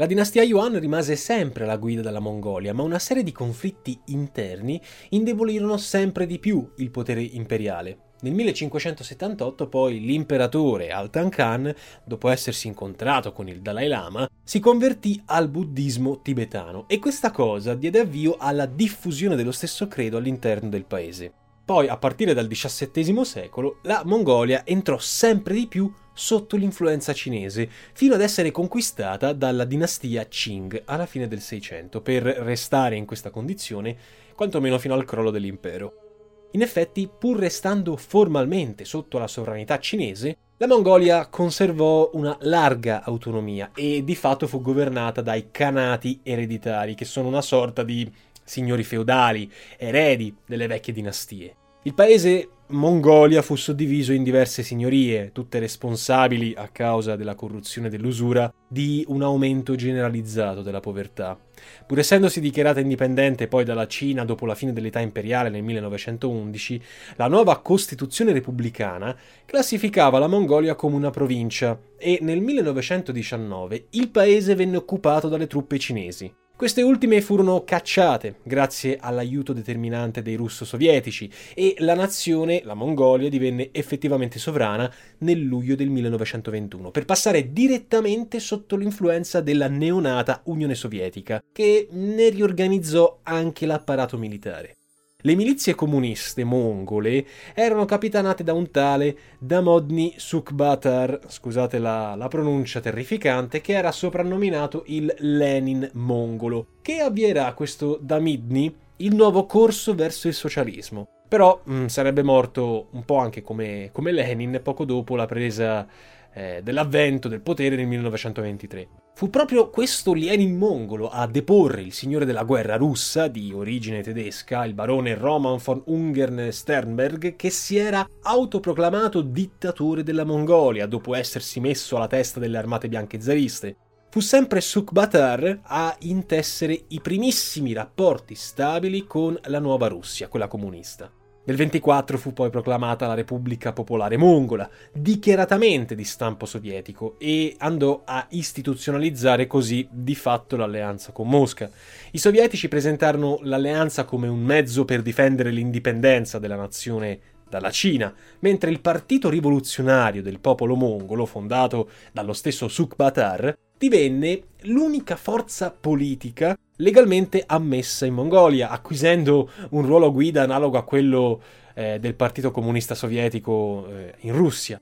La 0.00 0.06
dinastia 0.06 0.44
Yuan 0.44 0.78
rimase 0.78 1.16
sempre 1.16 1.64
alla 1.64 1.76
guida 1.76 2.02
della 2.02 2.20
Mongolia, 2.20 2.72
ma 2.72 2.84
una 2.84 3.00
serie 3.00 3.24
di 3.24 3.32
conflitti 3.32 3.98
interni 4.06 4.80
indebolirono 5.08 5.76
sempre 5.76 6.24
di 6.24 6.38
più 6.38 6.70
il 6.76 6.92
potere 6.92 7.20
imperiale. 7.20 8.12
Nel 8.20 8.32
1578 8.32 9.68
poi 9.68 9.98
l'imperatore 9.98 10.90
Altan 10.90 11.28
Khan, 11.30 11.74
dopo 12.04 12.28
essersi 12.28 12.68
incontrato 12.68 13.32
con 13.32 13.48
il 13.48 13.60
Dalai 13.60 13.88
Lama, 13.88 14.28
si 14.44 14.60
convertì 14.60 15.20
al 15.26 15.48
buddismo 15.48 16.22
tibetano 16.22 16.86
e 16.86 17.00
questa 17.00 17.32
cosa 17.32 17.74
diede 17.74 17.98
avvio 17.98 18.36
alla 18.38 18.66
diffusione 18.66 19.34
dello 19.34 19.50
stesso 19.50 19.88
credo 19.88 20.18
all'interno 20.18 20.68
del 20.68 20.84
paese. 20.84 21.32
Poi, 21.68 21.86
a 21.86 21.98
partire 21.98 22.32
dal 22.32 22.48
XVII 22.48 23.26
secolo, 23.26 23.80
la 23.82 24.00
Mongolia 24.06 24.64
entrò 24.64 24.96
sempre 24.96 25.52
di 25.52 25.66
più 25.66 25.92
sotto 26.14 26.56
l'influenza 26.56 27.12
cinese, 27.12 27.68
fino 27.92 28.14
ad 28.14 28.22
essere 28.22 28.50
conquistata 28.50 29.34
dalla 29.34 29.66
dinastia 29.66 30.24
Qing 30.24 30.84
alla 30.86 31.04
fine 31.04 31.28
del 31.28 31.42
Seicento, 31.42 32.00
per 32.00 32.22
restare 32.22 32.96
in 32.96 33.04
questa 33.04 33.28
condizione 33.28 33.94
quantomeno 34.34 34.78
fino 34.78 34.94
al 34.94 35.04
crollo 35.04 35.30
dell'impero. 35.30 36.48
In 36.52 36.62
effetti, 36.62 37.06
pur 37.06 37.38
restando 37.38 37.98
formalmente 37.98 38.86
sotto 38.86 39.18
la 39.18 39.28
sovranità 39.28 39.78
cinese, 39.78 40.38
la 40.56 40.66
Mongolia 40.66 41.28
conservò 41.28 42.10
una 42.14 42.36
larga 42.40 43.04
autonomia 43.04 43.72
e 43.74 44.02
di 44.02 44.16
fatto 44.16 44.46
fu 44.46 44.62
governata 44.62 45.20
dai 45.20 45.50
Khanati 45.50 46.20
ereditari, 46.22 46.94
che 46.94 47.04
sono 47.04 47.28
una 47.28 47.42
sorta 47.42 47.82
di 47.82 48.10
signori 48.48 48.82
feudali, 48.82 49.50
eredi 49.76 50.34
delle 50.46 50.66
vecchie 50.66 50.92
dinastie. 50.92 51.54
Il 51.82 51.94
paese 51.94 52.48
Mongolia 52.70 53.40
fu 53.40 53.56
suddiviso 53.56 54.12
in 54.12 54.22
diverse 54.22 54.62
signorie, 54.62 55.30
tutte 55.32 55.58
responsabili, 55.58 56.52
a 56.54 56.68
causa 56.68 57.16
della 57.16 57.34
corruzione 57.34 57.86
e 57.86 57.90
dell'usura, 57.90 58.52
di 58.68 59.04
un 59.08 59.22
aumento 59.22 59.74
generalizzato 59.74 60.60
della 60.60 60.80
povertà. 60.80 61.38
Pur 61.86 61.98
essendosi 61.98 62.40
dichiarata 62.40 62.80
indipendente 62.80 63.48
poi 63.48 63.64
dalla 63.64 63.86
Cina 63.86 64.26
dopo 64.26 64.44
la 64.44 64.54
fine 64.54 64.74
dell'età 64.74 65.00
imperiale 65.00 65.48
nel 65.48 65.62
1911, 65.62 66.82
la 67.16 67.28
nuova 67.28 67.58
Costituzione 67.60 68.32
repubblicana 68.32 69.16
classificava 69.46 70.18
la 70.18 70.26
Mongolia 70.26 70.74
come 70.74 70.96
una 70.96 71.10
provincia 71.10 71.78
e 71.96 72.18
nel 72.20 72.42
1919 72.42 73.86
il 73.90 74.10
paese 74.10 74.54
venne 74.54 74.76
occupato 74.76 75.28
dalle 75.28 75.46
truppe 75.46 75.78
cinesi. 75.78 76.30
Queste 76.58 76.82
ultime 76.82 77.20
furono 77.20 77.62
cacciate 77.62 78.40
grazie 78.42 78.98
all'aiuto 79.00 79.52
determinante 79.52 80.22
dei 80.22 80.34
russo-sovietici 80.34 81.30
e 81.54 81.76
la 81.78 81.94
nazione, 81.94 82.62
la 82.64 82.74
Mongolia, 82.74 83.28
divenne 83.28 83.68
effettivamente 83.70 84.40
sovrana 84.40 84.92
nel 85.18 85.38
luglio 85.38 85.76
del 85.76 85.88
1921 85.88 86.90
per 86.90 87.04
passare 87.04 87.52
direttamente 87.52 88.40
sotto 88.40 88.74
l'influenza 88.74 89.40
della 89.40 89.68
neonata 89.68 90.40
Unione 90.46 90.74
Sovietica, 90.74 91.40
che 91.52 91.86
ne 91.92 92.28
riorganizzò 92.28 93.20
anche 93.22 93.64
l'apparato 93.64 94.18
militare. 94.18 94.77
Le 95.20 95.34
milizie 95.34 95.74
comuniste 95.74 96.44
mongole 96.44 97.26
erano 97.52 97.86
capitanate 97.86 98.44
da 98.44 98.52
un 98.52 98.70
tale 98.70 99.18
Damodni 99.40 100.14
Sukbatar, 100.16 101.22
scusate 101.26 101.80
la, 101.80 102.14
la, 102.14 102.28
pronuncia 102.28 102.78
terrificante, 102.78 103.60
che 103.60 103.72
era 103.72 103.90
soprannominato 103.90 104.84
il 104.86 105.12
Lenin 105.18 105.90
mongolo, 105.94 106.74
che 106.82 107.00
avvierà 107.00 107.52
questo 107.54 107.98
Damidni 108.00 108.72
il 108.98 109.12
nuovo 109.16 109.44
corso 109.44 109.96
verso 109.96 110.28
il 110.28 110.34
socialismo. 110.34 111.08
Però 111.26 111.62
mh, 111.64 111.74
mm, 111.74 111.86
sarebbe 111.86 112.22
morto 112.22 112.86
un 112.92 113.04
po' 113.04 113.16
anche 113.16 113.42
come, 113.42 113.88
come 113.90 114.12
Lenin 114.12 114.60
poco 114.62 114.84
dopo 114.84 115.16
la 115.16 115.26
presa 115.26 115.84
eh, 116.32 116.60
dell'avvento 116.62 117.26
del 117.26 117.40
potere 117.40 117.74
nel 117.74 117.88
1923. 117.88 118.88
Fu 119.18 119.30
proprio 119.30 119.68
questo 119.68 120.14
Lenin 120.14 120.56
mongolo 120.56 121.08
a 121.08 121.26
deporre 121.26 121.82
il 121.82 121.92
signore 121.92 122.24
della 122.24 122.44
guerra 122.44 122.76
russa 122.76 123.26
di 123.26 123.52
origine 123.52 124.00
tedesca, 124.00 124.64
il 124.64 124.74
barone 124.74 125.16
Roman 125.16 125.58
von 125.60 125.82
Ungern-Sternberg, 125.86 127.34
che 127.34 127.50
si 127.50 127.76
era 127.78 128.08
autoproclamato 128.22 129.22
dittatore 129.22 130.04
della 130.04 130.22
Mongolia 130.22 130.86
dopo 130.86 131.16
essersi 131.16 131.58
messo 131.58 131.96
alla 131.96 132.06
testa 132.06 132.38
delle 132.38 132.58
armate 132.58 132.86
bianche 132.86 133.20
zariste. 133.20 133.74
Fu 134.08 134.20
sempre 134.20 134.60
Sukbatar 134.60 135.62
a 135.64 135.96
intessere 136.02 136.84
i 136.86 137.00
primissimi 137.00 137.72
rapporti 137.72 138.36
stabili 138.36 139.04
con 139.04 139.36
la 139.46 139.58
nuova 139.58 139.88
Russia, 139.88 140.28
quella 140.28 140.46
comunista. 140.46 141.10
Nel 141.48 141.56
24 141.56 142.18
fu 142.18 142.34
poi 142.34 142.50
proclamata 142.50 143.06
la 143.06 143.14
Repubblica 143.14 143.72
Popolare 143.72 144.18
Mongola, 144.18 144.68
dichiaratamente 144.92 145.94
di 145.94 146.04
stampo 146.04 146.44
sovietico, 146.44 147.14
e 147.18 147.54
andò 147.56 148.02
a 148.04 148.26
istituzionalizzare 148.28 149.46
così 149.46 149.88
di 149.90 150.14
fatto 150.14 150.58
l'alleanza 150.58 151.10
con 151.10 151.26
Mosca. 151.26 151.70
I 152.10 152.18
sovietici 152.18 152.68
presentarono 152.68 153.38
l'alleanza 153.44 154.04
come 154.04 154.28
un 154.28 154.40
mezzo 154.40 154.84
per 154.84 155.00
difendere 155.00 155.50
l'indipendenza 155.50 156.38
della 156.38 156.54
nazione 156.54 157.18
dalla 157.48 157.70
Cina, 157.70 158.14
mentre 158.40 158.68
il 158.68 158.82
Partito 158.82 159.30
Rivoluzionario 159.30 160.20
del 160.20 160.40
Popolo 160.40 160.74
Mongolo, 160.74 161.24
fondato 161.24 161.88
dallo 162.12 162.34
stesso 162.34 162.68
Sukbatar, 162.68 163.56
divenne 163.78 164.42
l'unica 164.64 165.16
forza 165.16 165.70
politica 165.70 166.58
legalmente 166.78 167.44
ammessa 167.46 168.06
in 168.06 168.14
Mongolia, 168.14 168.70
acquisendo 168.70 169.50
un 169.70 169.86
ruolo 169.86 170.12
guida 170.12 170.42
analogo 170.42 170.76
a 170.78 170.84
quello 170.84 171.40
eh, 171.74 171.98
del 171.98 172.14
Partito 172.14 172.50
Comunista 172.50 172.94
Sovietico 172.94 173.86
eh, 173.88 174.14
in 174.20 174.34
Russia. 174.34 174.80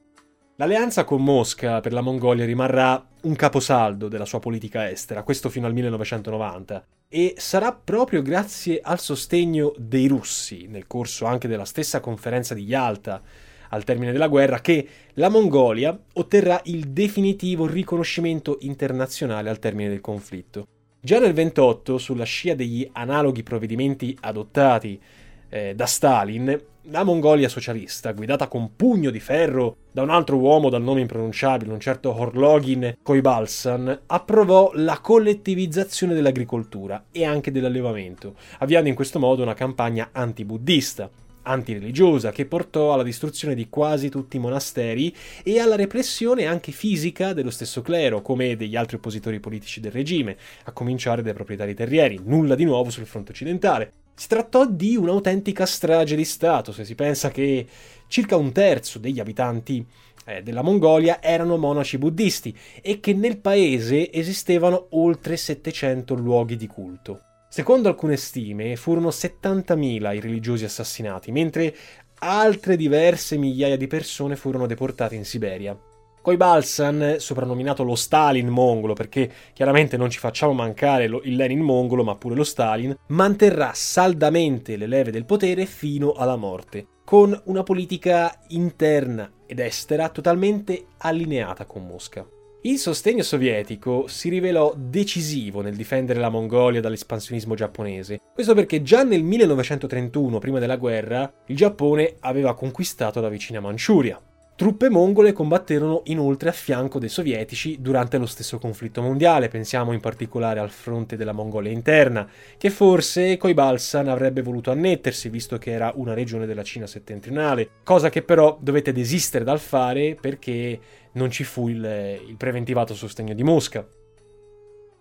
L'alleanza 0.59 1.05
con 1.05 1.23
Mosca 1.23 1.81
per 1.81 1.93
la 1.93 2.01
Mongolia 2.01 2.47
rimarrà 2.47 3.07
un 3.23 3.37
caposaldo 3.37 4.09
della 4.09 4.25
sua 4.25 4.39
politica 4.39 4.89
estera, 4.89 5.23
questo 5.23 5.51
fino 5.51 5.67
al 5.67 5.75
1990, 5.75 6.87
e 7.09 7.35
sarà 7.37 7.73
proprio 7.73 8.23
grazie 8.23 8.81
al 8.83 8.99
sostegno 8.99 9.75
dei 9.77 10.07
russi, 10.07 10.67
nel 10.69 10.87
corso 10.87 11.27
anche 11.27 11.47
della 11.47 11.67
stessa 11.67 12.01
conferenza 12.01 12.55
di 12.55 12.63
Yalta, 12.63 13.21
al 13.69 13.85
termine 13.85 14.13
della 14.13 14.29
guerra, 14.29 14.61
che 14.61 14.89
la 15.15 15.29
Mongolia 15.29 15.99
otterrà 16.15 16.61
il 16.65 16.89
definitivo 16.89 17.67
riconoscimento 17.67 18.57
internazionale 18.61 19.51
al 19.51 19.59
termine 19.59 19.91
del 19.91 20.01
conflitto. 20.01 20.69
Già 21.07 21.21
nel 21.21 21.35
28, 21.35 21.99
sulla 21.99 22.25
scia 22.25 22.57
degli 22.57 22.85
analoghi 22.95 23.45
provvedimenti 23.45 24.19
adottati 24.23 25.01
eh, 25.49 25.73
da 25.73 25.87
Stalin, 25.87 26.61
la 26.91 27.05
Mongolia 27.05 27.49
socialista, 27.49 28.11
guidata 28.11 28.49
con 28.49 28.75
pugno 28.75 29.11
di 29.11 29.21
ferro 29.21 29.77
da 29.93 30.03
un 30.03 30.11
altro 30.11 30.37
uomo 30.37 30.69
dal 30.69 30.83
nome 30.83 31.03
impronunciabile, 31.03 31.73
un 31.73 31.79
certo 31.79 32.13
Horlogin 32.13 32.97
Koibalsan, 33.05 34.01
approvò 34.07 34.73
la 34.75 34.99
collettivizzazione 34.99 36.13
dell'agricoltura 36.13 37.05
e 37.13 37.25
anche 37.25 37.53
dell'allevamento, 37.53 38.35
avviando 38.59 38.89
in 38.89 38.97
questo 38.97 39.21
modo 39.21 39.43
una 39.43 39.55
campagna 39.55 40.09
antibuddista 40.11 41.09
antireligiosa 41.47 42.33
che 42.33 42.47
portò 42.47 42.93
alla 42.93 43.03
distruzione 43.03 43.55
di 43.55 43.69
quasi 43.69 44.09
tutti 44.09 44.37
i 44.37 44.41
monasteri 44.41 45.15
e 45.43 45.59
alla 45.59 45.77
repressione 45.77 46.47
anche 46.47 46.73
fisica 46.73 47.33
dello 47.33 47.51
stesso 47.51 47.83
clero, 47.83 48.23
come 48.23 48.57
degli 48.57 48.77
altri 48.77 48.97
oppositori 48.97 49.41
politici 49.41 49.81
del 49.81 49.93
regime, 49.93 50.37
a 50.65 50.73
cominciare 50.73 51.23
dai 51.23 51.35
proprietari 51.35 51.75
terrieri. 51.75 52.21
Nulla 52.23 52.55
di 52.55 52.65
nuovo 52.65 52.91
sul 52.91 53.07
fronte 53.07 53.33
occidentale. 53.33 53.93
Si 54.15 54.29
trattò 54.29 54.67
di 54.67 54.97
un'autentica 54.97 55.67
strage 55.67 56.17
di 56.17 56.25
Stato, 56.25 56.73
se 56.73 56.85
si 56.85 56.95
pensa 56.95 57.31
che 57.31 57.67
circa 58.09 58.37
un 58.37 58.51
terzo 58.51 58.99
degli 58.99 59.21
abitanti 59.21 59.85
eh, 60.25 60.43
della 60.43 60.63
Mongolia 60.63 61.23
erano 61.23 61.57
monaci 61.57 61.99
buddisti 61.99 62.57
e 62.81 62.99
che 63.01 63.13
nel 63.13 63.39
paese 63.39 64.11
esistevano 64.11 64.89
oltre 64.91 65.37
700 65.37 66.15
luoghi 66.15 66.57
di 66.57 66.67
culto. 66.67 67.26
Secondo 67.57 67.89
alcune 67.89 68.19
stime 68.19 68.77
furono 68.77 69.09
70.000 69.09 70.15
i 70.15 70.21
religiosi 70.21 70.67
assassinati, 70.67 71.33
mentre 71.33 71.75
altre 72.19 72.77
diverse 72.77 73.39
migliaia 73.39 73.79
di 73.79 73.87
persone 73.87 74.37
furono 74.37 74.67
deportate 74.67 75.15
in 75.15 75.25
Siberia. 75.25 75.75
Koibalsan, 76.21 77.15
soprannominato 77.17 77.83
lo 77.83 77.95
Stalin 77.95 78.49
mongolo, 78.49 78.93
perché 78.93 79.33
chiaramente 79.55 79.97
non 79.97 80.11
ci 80.11 80.19
facciamo 80.19 80.53
mancare 80.53 81.05
il 81.05 81.35
Lenin 81.35 81.61
mongolo, 81.61 82.05
ma 82.05 82.15
pure 82.17 82.35
lo 82.35 82.45
Stalin, 82.45 82.95
manterrà 83.07 83.71
saldamente 83.73 84.77
le 84.77 84.87
leve 84.87 85.11
del 85.11 85.25
potere 85.25 85.65
fino 85.65 86.13
alla 86.13 86.37
morte, 86.37 86.87
con 87.07 87.41
una 87.45 87.63
politica 87.63 88.39
interna 88.49 89.33
ed 89.47 89.61
estera 89.61 90.11
totalmente 90.11 90.89
allineata 90.99 91.65
con 91.65 91.87
Mosca. 91.87 92.36
Il 92.67 92.79
sostegno 92.79 93.23
sovietico 93.23 94.09
si 94.09 94.29
rivelò 94.29 94.75
decisivo 94.77 95.61
nel 95.61 95.77
difendere 95.77 96.19
la 96.19 96.31
Mongolia 96.31 96.81
dall'espansionismo 96.81 97.55
giapponese. 97.55 98.19
Questo 98.35 98.55
perché 98.55 98.83
già 98.83 99.05
nel 99.05 99.23
1931, 99.23 100.41
prima 100.41 100.59
della 100.59 100.75
guerra, 100.75 101.33
il 101.47 101.55
Giappone 101.55 102.17
aveva 102.19 102.57
conquistato 102.57 103.21
la 103.21 103.29
vicina 103.29 103.61
Manciuria. 103.61 104.21
Truppe 104.57 104.89
mongole 104.89 105.33
combatterono 105.33 106.01
inoltre 106.07 106.49
a 106.49 106.53
fianco 106.53 106.99
dei 106.99 107.11
sovietici 107.11 107.77
durante 107.79 108.17
lo 108.17 108.25
stesso 108.25 108.59
conflitto 108.59 109.03
mondiale, 109.03 109.49
pensiamo 109.49 109.93
in 109.93 110.01
particolare 110.01 110.61
al 110.61 110.71
fronte 110.71 111.15
della 111.15 111.33
Mongolia 111.33 111.71
interna, 111.71 112.27
che 112.57 112.71
forse 112.71 113.37
Koibalsan 113.37 114.09
avrebbe 114.09 114.41
voluto 114.41 114.71
annettersi 114.71 115.29
visto 115.29 115.59
che 115.59 115.73
era 115.73 115.93
una 115.97 116.15
regione 116.15 116.47
della 116.47 116.63
Cina 116.63 116.87
settentrionale, 116.87 117.69
cosa 117.85 118.09
che 118.09 118.23
però 118.23 118.57
dovette 118.59 118.93
desistere 118.93 119.45
dal 119.45 119.61
fare 119.61 120.17
perché 120.19 120.81
non 121.17 121.31
ci 121.31 121.45
fu 121.45 121.69
il, 121.69 121.85
il 122.29 122.37
preventivato 122.37 122.95
sostegno 122.95 123.35
di 123.35 123.43
Mosca. 123.43 123.87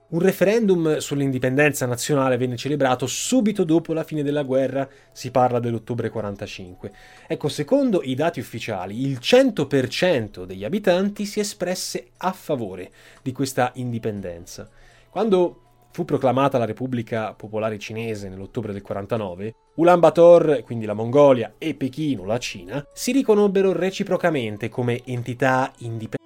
Un 0.08 0.20
referendum 0.20 0.98
sull'indipendenza 0.98 1.88
nazionale 1.88 2.38
venne 2.38 2.58
celebrato 2.58 3.08
subito 3.08 3.64
dopo 3.64 3.92
la 3.92 4.04
fine 4.04 4.22
della 4.22 4.44
guerra, 4.44 4.88
si 5.12 5.32
parla 5.32 5.60
dell'ottobre 5.60 6.10
45. 6.10 6.92
Ecco, 7.28 7.48
secondo 7.48 8.02
i 8.04 8.14
dati 8.14 8.40
ufficiali, 8.40 9.02
il 9.02 9.18
100% 9.20 10.46
degli 10.46 10.64
abitanti 10.64 11.26
si 11.26 11.40
espresse 11.40 12.10
a 12.18 12.32
favore 12.32 12.92
di 13.24 13.32
questa 13.32 13.72
indipendenza. 13.76 14.70
Quando 15.10 15.65
fu 15.96 16.04
proclamata 16.04 16.58
la 16.58 16.66
Repubblica 16.66 17.34
Popolare 17.34 17.80
Cinese 17.80 18.28
nell'ottobre 18.28 18.74
del 18.74 18.82
49, 18.82 19.56
Ulaanbaatar, 19.76 20.62
quindi 20.66 20.84
la 20.84 20.94
Mongolia, 20.94 21.54
e 21.58 21.74
Pechino, 21.74 22.26
la 22.26 22.38
Cina, 22.38 22.86
si 22.94 23.14
riconobbero 23.14 23.72
reciprocamente 23.72 24.68
come 24.68 25.02
entità 25.06 25.72
indipendenti. 25.78 26.18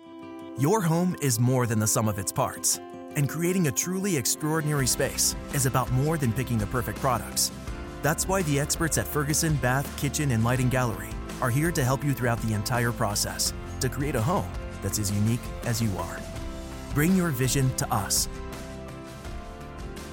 Your 0.57 0.83
home 0.83 1.15
is 1.21 1.37
more 1.37 1.67
than 1.67 1.77
the 1.77 1.85
sum 1.85 2.07
of 2.07 2.17
its 2.17 2.31
parts. 2.31 2.81
And 3.15 3.29
creating 3.29 3.67
a 3.67 3.71
truly 3.71 4.17
extraordinary 4.17 4.87
space 4.87 5.35
is 5.53 5.67
about 5.67 5.91
more 5.91 6.17
than 6.17 6.33
picking 6.33 6.57
the 6.57 6.65
perfect 6.65 6.99
products. 6.99 7.51
That's 8.01 8.27
why 8.27 8.41
the 8.41 8.59
experts 8.59 8.97
at 8.97 9.05
Ferguson 9.05 9.53
Bath, 9.61 9.85
Kitchen, 9.97 10.31
and 10.31 10.43
Lighting 10.43 10.69
Gallery 10.69 11.09
are 11.41 11.51
here 11.51 11.71
to 11.71 11.83
help 11.83 12.03
you 12.03 12.13
throughout 12.13 12.41
the 12.41 12.55
entire 12.55 12.91
process 12.91 13.53
to 13.81 13.87
create 13.87 14.15
a 14.15 14.21
home 14.21 14.49
that's 14.81 14.97
as 14.97 15.11
unique 15.11 15.45
as 15.67 15.79
you 15.79 15.95
are. 15.99 16.17
Bring 16.95 17.15
your 17.15 17.29
vision 17.29 17.69
to 17.75 17.85
us. 17.93 18.27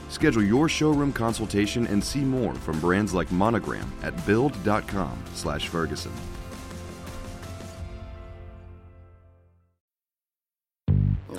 Schedule 0.09 0.45
your 0.45 0.69
showroom 0.69 1.13
consultation 1.13 1.87
and 1.87 2.03
see 2.03 2.21
more 2.21 2.55
from 2.55 2.79
brands 2.81 3.15
like 3.15 3.31
Monogram 3.33 3.91
at 4.03 4.15
build.com/ferguson. 4.27 6.13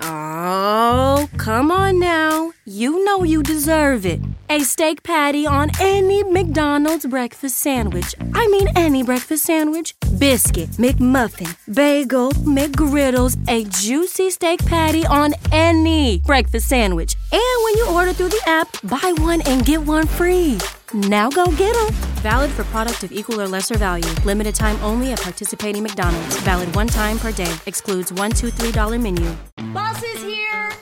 Oh, 0.01 1.27
come 1.37 1.71
on 1.71 1.99
now. 1.99 2.51
You 2.65 3.03
know 3.03 3.23
you 3.23 3.41
deserve 3.41 4.05
it. 4.05 4.21
A 4.49 4.59
steak 4.61 5.03
patty 5.03 5.45
on 5.45 5.69
any 5.79 6.23
McDonald's 6.23 7.05
breakfast 7.05 7.57
sandwich. 7.57 8.15
I 8.33 8.47
mean, 8.47 8.67
any 8.75 9.03
breakfast 9.03 9.43
sandwich. 9.43 9.95
Biscuit, 10.19 10.69
McMuffin, 10.71 11.55
bagel, 11.75 12.31
McGriddles, 12.31 13.37
a 13.47 13.65
juicy 13.65 14.31
steak 14.31 14.65
patty 14.65 15.05
on 15.05 15.33
any 15.51 16.19
breakfast 16.25 16.67
sandwich. 16.67 17.15
And 17.31 17.63
when 17.63 17.77
you 17.77 17.87
order 17.89 18.13
through 18.13 18.29
the 18.29 18.41
app, 18.47 18.67
buy 18.83 19.13
one 19.17 19.41
and 19.41 19.63
get 19.63 19.81
one 19.81 20.07
free. 20.07 20.57
Now 20.93 21.29
go 21.29 21.45
get 21.45 21.73
them. 21.75 21.93
Valid 22.23 22.49
for 22.51 22.63
product 22.65 23.03
of 23.03 23.11
equal 23.11 23.39
or 23.39 23.47
lesser 23.47 23.77
value. 23.77 24.09
Limited 24.25 24.55
time 24.55 24.79
only 24.81 25.11
at 25.11 25.21
participating 25.21 25.83
McDonald's. 25.83 26.39
Valid 26.39 26.73
one 26.75 26.87
time 26.87 27.19
per 27.19 27.31
day. 27.31 27.53
Excludes 27.67 28.11
$1, 28.11 28.31
$2, 28.31 28.51
$3 28.51 28.99
menu. 28.99 29.35
Boss 29.73 30.01
is 30.01 30.23
here! 30.23 30.36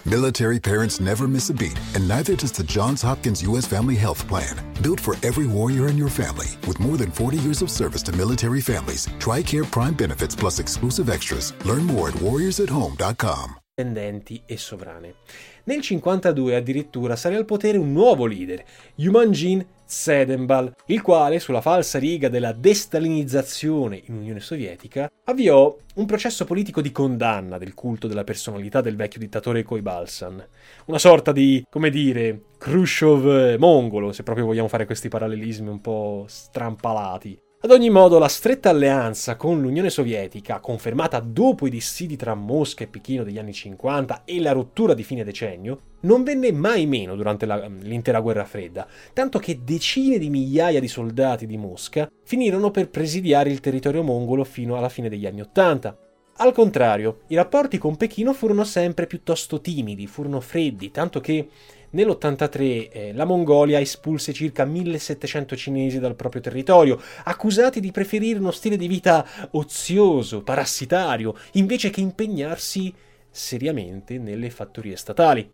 Military 0.08 0.60
parents 0.60 1.00
never 1.00 1.28
miss 1.28 1.50
a 1.50 1.54
beat, 1.54 1.80
and 1.96 2.08
neither 2.08 2.36
does 2.36 2.52
the 2.52 2.64
Johns 2.64 3.02
Hopkins 3.02 3.42
U.S. 3.42 3.66
Family 3.66 3.96
Health 3.96 4.28
Plan. 4.28 4.56
Built 4.84 5.00
for 5.00 5.16
every 5.24 5.48
warrior 5.48 5.88
in 5.90 5.98
your 5.98 6.10
family, 6.10 6.46
with 6.68 6.80
more 6.80 6.96
than 6.96 7.10
40 7.10 7.38
years 7.40 7.64
of 7.64 7.72
service 7.72 8.04
to 8.04 8.12
military 8.12 8.62
families, 8.62 9.08
TRICARE 9.18 9.66
Prime 9.72 9.96
benefits 9.96 10.36
plus 10.36 10.60
exclusive 10.60 11.10
extras. 11.10 11.54
Learn 11.66 11.86
more 11.88 12.10
at 12.10 12.16
warriorsathome.com. 12.22 13.56
indipendenti 13.78 14.42
e 14.46 14.58
sovrane. 14.58 15.16
Nel 15.66 15.82
52 15.82 16.56
addirittura 16.56 17.16
sale 17.18 17.36
al 17.36 17.46
potere 17.46 17.78
un 17.78 17.92
nuovo 17.92 18.26
leader, 18.26 18.64
Yumanjin 18.96 19.66
Tsedenbal, 19.86 20.74
il 20.88 21.02
quale, 21.02 21.40
sulla 21.40 21.62
falsa 21.62 22.00
riga 22.00 22.28
della 22.28 22.52
destalinizzazione 22.52 24.02
in 24.06 24.16
Unione 24.16 24.40
Sovietica, 24.40 25.10
avviò 25.26 25.78
un 25.96 26.06
processo 26.06 26.46
politico 26.46 26.82
di 26.82 26.92
condanna 26.92 27.58
del 27.58 27.74
culto 27.74 28.08
della 28.08 28.24
personalità 28.24 28.82
del 28.82 28.96
vecchio 28.96 29.20
dittatore 29.20 29.64
Koibalsan. 29.64 30.46
Una 30.86 31.00
sorta 31.00 31.32
di, 31.32 31.66
come 31.70 31.90
dire, 31.90 32.42
Khrushchev 32.58 33.58
mongolo, 33.58 34.12
se 34.12 34.24
proprio 34.24 34.46
vogliamo 34.46 34.68
fare 34.68 34.86
questi 34.86 35.08
parallelismi 35.08 35.70
un 35.70 35.82
po' 35.82 36.26
strampalati. 36.28 37.40
Ad 37.66 37.72
ogni 37.72 37.90
modo, 37.90 38.20
la 38.20 38.28
stretta 38.28 38.70
alleanza 38.70 39.38
con 39.38 39.60
l'Unione 39.60 39.90
Sovietica, 39.90 40.60
confermata 40.60 41.20
dopo 41.20 41.66
i 41.66 41.72
dissidi 41.72 42.16
tra 42.16 42.36
Mosca 42.36 42.84
e 42.84 42.88
Pechino 42.88 43.24
degli 43.24 43.40
anni 43.40 43.54
50 43.54 44.22
e 44.24 44.40
la 44.40 44.52
rottura 44.52 44.94
di 44.94 45.02
fine 45.02 45.24
decennio, 45.24 45.80
non 46.02 46.22
venne 46.22 46.52
mai 46.52 46.86
meno 46.86 47.16
durante 47.16 47.48
la, 47.48 47.66
l'intera 47.66 48.20
guerra 48.20 48.46
fredda, 48.46 48.88
tanto 49.14 49.40
che 49.40 49.64
decine 49.64 50.20
di 50.20 50.30
migliaia 50.30 50.80
di 50.80 50.88
soldati 50.88 51.48
di 51.48 51.58
Mosca 51.58 52.08
finirono 52.24 52.70
per 52.70 52.92
presidiare 52.92 53.50
il 53.50 53.62
territorio 53.62 54.04
mongolo 54.04 54.44
fino 54.44 54.78
alla 54.78 54.90
fine 54.90 55.10
degli 55.10 55.26
anni 55.26 55.42
Ottanta. 55.42 55.98
Al 56.38 56.54
contrario, 56.54 57.22
i 57.30 57.36
rapporti 57.36 57.80
con 57.80 57.98
Pechino 57.98 58.34
furono 58.34 58.64
sempre 58.64 59.08
piuttosto 59.08 59.60
timidi, 59.60 60.06
furono 60.06 60.40
freddi, 60.40 60.92
tanto 60.92 61.20
che 61.20 61.48
Nell'83 61.92 62.90
eh, 62.92 63.14
la 63.14 63.26
Mongolia 63.26 63.80
espulse 63.80 64.34
circa 64.34 64.66
1700 64.66 65.56
cinesi 65.56 66.00
dal 66.00 66.16
proprio 66.16 66.42
territorio, 66.42 67.02
accusati 67.24 67.80
di 67.80 67.92
preferire 67.92 68.40
uno 68.40 68.52
stile 68.52 68.78
di 68.78 68.88
vita 68.88 69.26
ozioso, 69.52 70.44
parassitario, 70.44 71.36
invece 71.54 71.90
che 71.90 72.02
impegnarsi 72.02 72.94
seriamente 73.30 74.18
nelle 74.18 74.50
fattorie 74.50 74.96
statali. 74.96 75.52